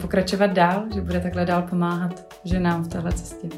[0.00, 3.48] pokračovat dál, že bude takhle dál pomáhat ženám v téhle cestě.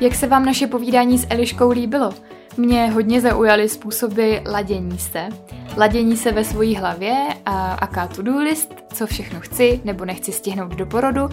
[0.00, 2.14] Jak se vám naše povídání s Eliškou líbilo?
[2.60, 5.28] Mě hodně zaujaly způsoby ladění se.
[5.76, 10.74] Ladění se ve svojí hlavě a aká to-do list, co všechno chci nebo nechci stihnout
[10.74, 11.28] do porodu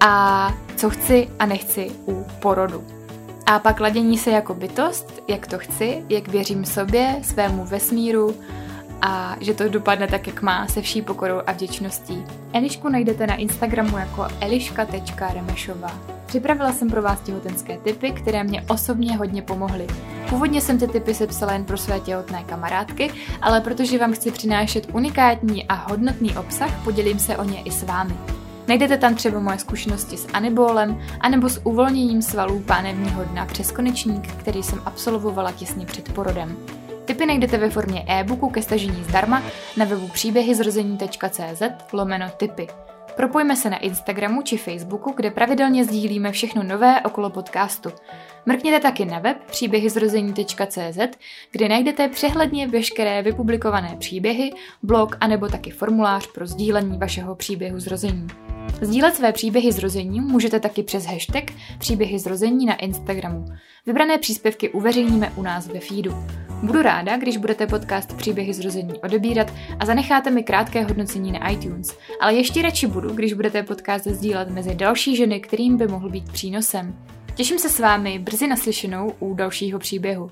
[0.00, 2.84] a co chci a nechci u porodu.
[3.46, 8.34] A pak ladění se jako bytost, jak to chci, jak věřím sobě, svému vesmíru,
[9.02, 12.24] a že to dopadne tak, jak má, se vší pokorou a vděčností.
[12.52, 15.92] Elišku najdete na Instagramu jako eliška.remešová.
[16.26, 19.86] Připravila jsem pro vás těhotenské typy, které mě osobně hodně pomohly.
[20.30, 23.10] Původně jsem ty typy sepsala jen pro své těhotné kamarádky,
[23.42, 27.82] ale protože vám chci přinášet unikátní a hodnotný obsah, podělím se o ně i s
[27.82, 28.14] vámi.
[28.68, 34.32] Najdete tam třeba moje zkušenosti s anibólem, anebo s uvolněním svalů pánevního dna přes konečník,
[34.32, 36.56] který jsem absolvovala těsně před porodem.
[37.08, 39.42] Tipy najdete ve formě e-booku ke stažení zdarma
[39.76, 42.68] na webu příběhyzrození.cz lomeno tipy.
[43.16, 47.92] Propojme se na Instagramu či Facebooku, kde pravidelně sdílíme všechno nové okolo podcastu.
[48.48, 50.98] Mrkněte taky na web příběhyzrození.cz,
[51.50, 58.26] kde najdete přehledně veškeré vypublikované příběhy, blog anebo taky formulář pro sdílení vašeho příběhu zrození.
[58.80, 61.44] Sdílet své příběhy zrození můžete taky přes hashtag
[61.78, 63.44] příběhy zrození na Instagramu.
[63.86, 66.14] Vybrané příspěvky uveřejníme u nás ve feedu.
[66.62, 71.98] Budu ráda, když budete podcast Příběhy zrození odebírat a zanecháte mi krátké hodnocení na iTunes,
[72.20, 76.32] ale ještě radši budu, když budete podcast sdílet mezi další ženy, kterým by mohl být
[76.32, 77.17] přínosem.
[77.38, 80.30] Těším se s vámi brzy naslyšenou u dalšího příběhu.